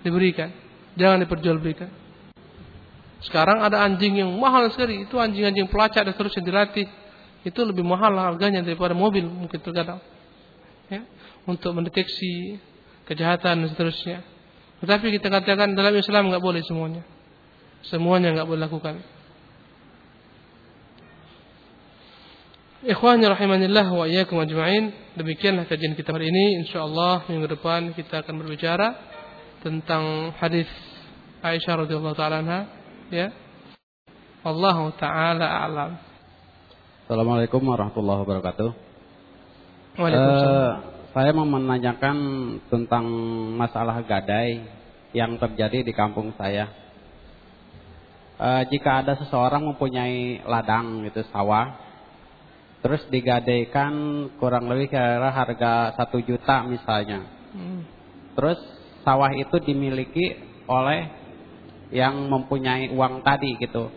Diberikan. 0.06 0.54
Jangan 0.94 1.18
diperjualbelikan. 1.26 1.90
Sekarang 3.26 3.64
ada 3.64 3.82
anjing 3.82 4.22
yang 4.22 4.30
mahal 4.38 4.70
sekali. 4.70 5.08
Itu 5.08 5.18
anjing-anjing 5.18 5.66
pelacak 5.66 6.06
dan 6.06 6.12
seterusnya 6.14 6.44
dilatih. 6.44 6.86
Itu 7.45 7.61
lebih 7.68 7.84
mahal 7.84 8.16
harganya 8.16 8.64
daripada 8.64 8.97
mobil 8.97 9.28
mungkin 9.28 9.61
terkadang. 9.61 10.01
Ya, 10.88 11.05
untuk 11.45 11.76
mendeteksi 11.76 12.61
kejahatan 13.05 13.64
dan 13.64 13.68
seterusnya. 13.72 14.24
Tetapi 14.80 15.16
kita 15.20 15.28
katakan 15.32 15.76
dalam 15.76 15.97
Islam 15.97 16.32
nggak 16.32 16.45
boleh 16.45 16.64
semuanya. 16.64 17.05
Semuanya 17.84 18.32
nggak 18.36 18.49
boleh 18.49 18.61
lakukan. 18.64 18.97
Ikhwani 22.84 23.24
rahimanillah 23.24 23.88
wa 23.88 24.05
iyyakum 24.05 24.45
ajma'in. 24.45 25.16
Demikianlah 25.16 25.64
kajian 25.64 25.97
kita 25.97 26.12
hari 26.12 26.28
ini. 26.28 26.61
Insyaallah 26.64 27.28
minggu 27.32 27.49
depan 27.49 27.97
kita 27.97 28.20
akan 28.20 28.45
berbicara 28.45 28.92
tentang 29.64 30.36
hadis 30.36 30.68
Aisyah 31.40 31.88
radhiyallahu 31.88 32.16
taala 32.16 32.68
ya. 33.09 33.32
Allah 34.45 34.76
taala 35.01 35.47
a'lam. 35.64 36.13
Assalamualaikum 37.05 37.61
warahmatullahi 37.68 38.24
wabarakatuh. 38.24 38.70
Waalaikumsalam. 40.00 40.57
Uh, 40.57 40.72
saya 41.12 41.36
mau 41.36 41.44
menanyakan 41.44 42.16
tentang 42.72 43.05
masalah 43.61 44.00
gadai 44.09 44.64
yang 45.12 45.36
terjadi 45.36 45.84
di 45.84 45.92
kampung 45.92 46.32
saya. 46.40 46.72
Uh, 48.40 48.64
jika 48.72 49.05
ada 49.05 49.20
seseorang 49.20 49.68
mempunyai 49.68 50.48
ladang 50.48 51.05
gitu 51.05 51.28
sawah, 51.28 51.76
terus 52.80 53.05
digadaikan 53.12 53.92
kurang 54.40 54.72
lebih 54.72 54.88
kira 54.88 55.28
harga 55.28 55.92
satu 56.00 56.24
juta 56.24 56.64
misalnya. 56.64 57.20
Hmm. 57.52 57.84
Terus 58.32 58.57
sawah 59.05 59.28
itu 59.36 59.61
dimiliki 59.61 60.40
oleh 60.64 61.12
yang 61.92 62.16
mempunyai 62.32 62.88
uang 62.96 63.20
tadi 63.20 63.61
gitu. 63.61 63.92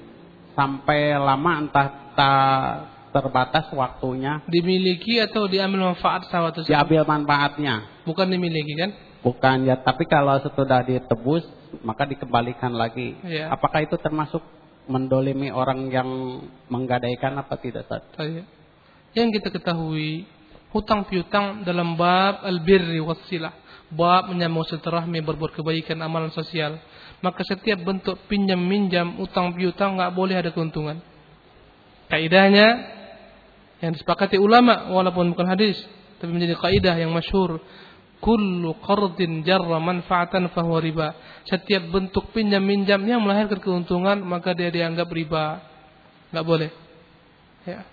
Sampai 0.59 1.15
lama 1.15 1.63
entah 1.63 1.87
tak 2.11 2.96
terbatas 3.13 3.69
waktunya. 3.73 4.43
Dimiliki 4.47 5.19
atau 5.23 5.47
diambil 5.47 5.93
manfaat 5.93 6.27
sawah 6.27 6.51
tersebut? 6.51 6.71
Diambil 6.71 7.03
manfaatnya. 7.07 8.03
Bukan 8.03 8.27
dimiliki 8.27 8.73
kan? 8.75 8.91
Bukan 9.21 9.67
ya, 9.67 9.75
tapi 9.81 10.07
kalau 10.07 10.39
sudah 10.39 10.85
ditebus 10.85 11.43
maka 11.83 12.07
dikembalikan 12.07 12.71
lagi. 12.71 13.17
Ya. 13.27 13.51
Apakah 13.51 13.83
itu 13.83 13.99
termasuk 13.99 14.39
mendolimi 14.87 15.51
orang 15.51 15.91
yang 15.91 16.07
menggadaikan 16.71 17.35
apa 17.35 17.59
tidak 17.59 17.83
Ustaz? 17.89 18.07
Iya 18.23 18.47
yang 19.17 19.33
kita 19.33 19.49
ketahui 19.49 20.29
hutang 20.69 21.09
piutang 21.09 21.65
dalam 21.65 21.97
bab 21.97 22.45
al-birri 22.45 23.01
wassilah 23.01 23.53
bab 23.89 24.29
menyambung 24.29 24.67
silaturahmi 24.67 25.25
berbuat 25.25 25.57
kebaikan 25.57 25.97
amalan 26.05 26.29
sosial 26.29 26.77
maka 27.23 27.41
setiap 27.41 27.81
bentuk 27.81 28.19
pinjam 28.29 28.61
minjam 28.61 29.17
utang 29.17 29.57
piutang 29.57 29.97
nggak 29.97 30.13
boleh 30.13 30.37
ada 30.37 30.53
keuntungan 30.53 31.01
kaidahnya 32.11 32.96
yang 33.81 33.93
disepakati 33.93 34.41
ulama 34.41 34.89
walaupun 34.89 35.33
bukan 35.33 35.47
hadis 35.49 35.77
tapi 36.17 36.33
menjadi 36.33 36.57
kaidah 36.57 36.95
yang 36.97 37.13
masyhur. 37.13 37.61
Kullu 38.17 38.73
qardin 38.81 39.45
jarra 39.45 39.77
manfaatan 39.77 40.49
fahuwa 40.49 40.81
riba. 40.81 41.07
Setiap 41.45 41.93
bentuk 41.93 42.33
pinjam 42.33 42.65
minjam 42.65 42.97
yang 43.05 43.21
melahirkan 43.21 43.61
keuntungan 43.61 44.17
maka 44.25 44.57
dia 44.57 44.73
dianggap 44.73 45.05
riba. 45.13 45.61
Nggak 46.33 46.45
boleh. 46.45 46.71
Ya. 47.69 47.85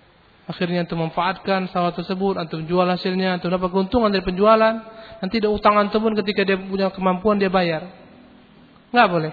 Akhirnya 0.44 0.84
antum 0.84 1.00
memanfaatkan 1.00 1.72
sawah 1.72 1.92
tersebut, 1.96 2.36
antum 2.36 2.68
jual 2.68 2.84
hasilnya, 2.84 3.40
antum 3.40 3.48
dapat 3.48 3.72
keuntungan 3.72 4.12
dari 4.12 4.20
penjualan, 4.20 4.76
nanti 5.24 5.40
ada 5.40 5.48
utang 5.48 5.72
antum 5.80 6.04
ketika 6.20 6.44
dia 6.44 6.60
punya 6.60 6.92
kemampuan 6.92 7.40
dia 7.40 7.48
bayar. 7.48 7.88
Enggak 8.92 9.08
boleh. 9.08 9.32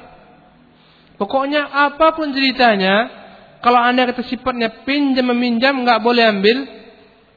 Pokoknya 1.19 1.67
apa 1.67 2.15
pun 2.15 2.31
ceritanya, 2.31 3.20
kalau 3.61 3.77
anda 3.77 4.09
kata 4.09 4.25
sifatnya 4.25 4.83
pinjam 4.83 5.29
meminjam, 5.29 5.85
enggak 5.85 6.01
boleh 6.01 6.25
ambil 6.25 6.57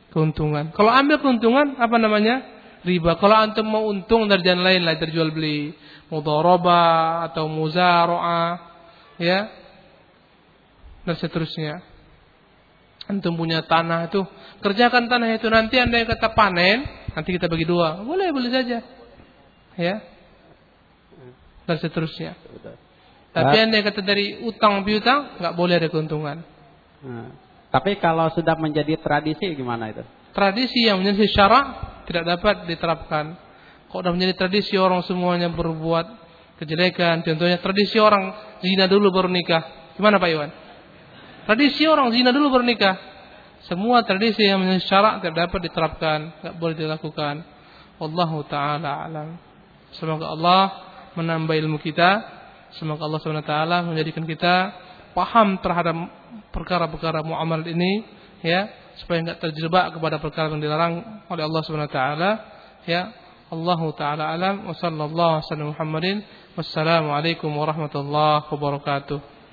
keuntungan. 0.09 0.73
Kalau 0.73 0.89
ambil 0.89 1.21
keuntungan, 1.21 1.77
apa 1.77 1.97
namanya? 2.01 2.41
Riba. 2.85 3.17
Kalau 3.17 3.37
antum 3.37 3.65
mau 3.69 3.85
untung 3.89 4.29
dari 4.29 4.45
jalan 4.45 4.65
lain 4.65 4.83
lah, 4.85 4.97
terjual 4.97 5.33
beli, 5.33 5.73
mudharaba 6.09 7.25
atau 7.29 7.49
muzaroah, 7.49 8.61
ya, 9.21 9.49
dan 11.05 11.17
seterusnya. 11.21 11.85
Antum 13.05 13.37
punya 13.37 13.61
tanah 13.61 14.09
itu 14.09 14.25
kerjakan 14.65 15.13
tanah 15.13 15.37
itu. 15.37 15.45
Nanti 15.53 15.77
anda 15.77 16.01
yang 16.01 16.09
kata 16.09 16.33
panen 16.33 16.89
nanti 17.13 17.37
kita 17.37 17.53
bagi 17.53 17.69
dua. 17.69 18.01
Boleh 18.01 18.33
boleh 18.33 18.49
saja. 18.49 18.81
Ya. 19.77 19.97
Dan 21.69 21.77
seterusnya 21.81 22.37
tapi 23.35 23.57
anda 23.59 23.83
kata 23.83 24.01
dari 24.01 24.47
utang 24.47 24.87
piutang 24.87 25.43
nggak 25.43 25.55
boleh 25.59 25.75
ada 25.83 25.89
keuntungan 25.91 26.41
nah, 27.03 27.29
tapi 27.75 27.99
kalau 27.99 28.31
sudah 28.31 28.55
menjadi 28.55 28.97
tradisi 29.03 29.53
gimana 29.59 29.91
itu 29.91 30.07
tradisi 30.31 30.87
yang 30.87 31.03
menjadi 31.03 31.27
syarak 31.35 31.67
tidak 32.07 32.39
dapat 32.39 32.71
diterapkan 32.71 33.35
kalau 33.91 34.01
sudah 34.07 34.15
menjadi 34.15 34.35
tradisi 34.47 34.79
orang 34.79 35.03
semuanya 35.03 35.51
berbuat 35.51 36.07
kejelekan 36.63 37.27
contohnya 37.27 37.59
tradisi 37.59 37.99
orang 37.99 38.31
zina 38.63 38.87
dulu 38.87 39.11
baru 39.11 39.27
nikah 39.27 39.93
gimana 39.99 40.23
Pak 40.23 40.31
Iwan 40.31 40.51
Tradisi 41.45 41.85
orang 41.85 42.09
zina 42.09 42.33
dulu 42.33 42.49
bernikah. 42.49 42.97
Semua 43.69 44.05
tradisi 44.05 44.45
yang 44.45 44.61
menjadi 44.61 44.85
syarak 44.89 45.15
tidak 45.21 45.49
dapat 45.49 45.61
diterapkan, 45.69 46.19
tidak 46.41 46.55
boleh 46.57 46.77
dilakukan. 46.77 47.45
Wallahu 48.01 48.45
taala 48.49 49.09
alam. 49.09 49.37
Semoga 49.97 50.33
Allah 50.33 50.63
menambah 51.17 51.53
ilmu 51.53 51.81
kita. 51.81 52.43
Semoga 52.79 53.07
Allah 53.07 53.21
SWT 53.23 53.55
menjadikan 53.87 54.25
kita 54.27 54.55
paham 55.15 55.59
terhadap 55.63 55.95
perkara-perkara 56.51 57.23
muamal 57.23 57.63
ini 57.63 58.03
ya 58.43 58.67
supaya 58.99 59.23
enggak 59.23 59.39
terjebak 59.43 59.95
kepada 59.95 60.19
perkara 60.19 60.51
yang 60.51 60.63
dilarang 60.63 61.27
oleh 61.31 61.43
Allah 61.43 61.63
SWT 61.63 62.01
ya. 62.87 63.03
Allah 63.53 63.81
taala 63.95 64.25
alam. 64.35 64.67
Wa 64.67 64.75
sallallahu 64.75 65.33
alaihi 65.39 65.47
wasallam 65.47 65.71
Muhammadin. 65.77 66.17
Wassalamu 66.55 67.11
alaikum 67.11 67.51
warahmatullahi 67.51 68.47
wabarakatuh 68.47 69.34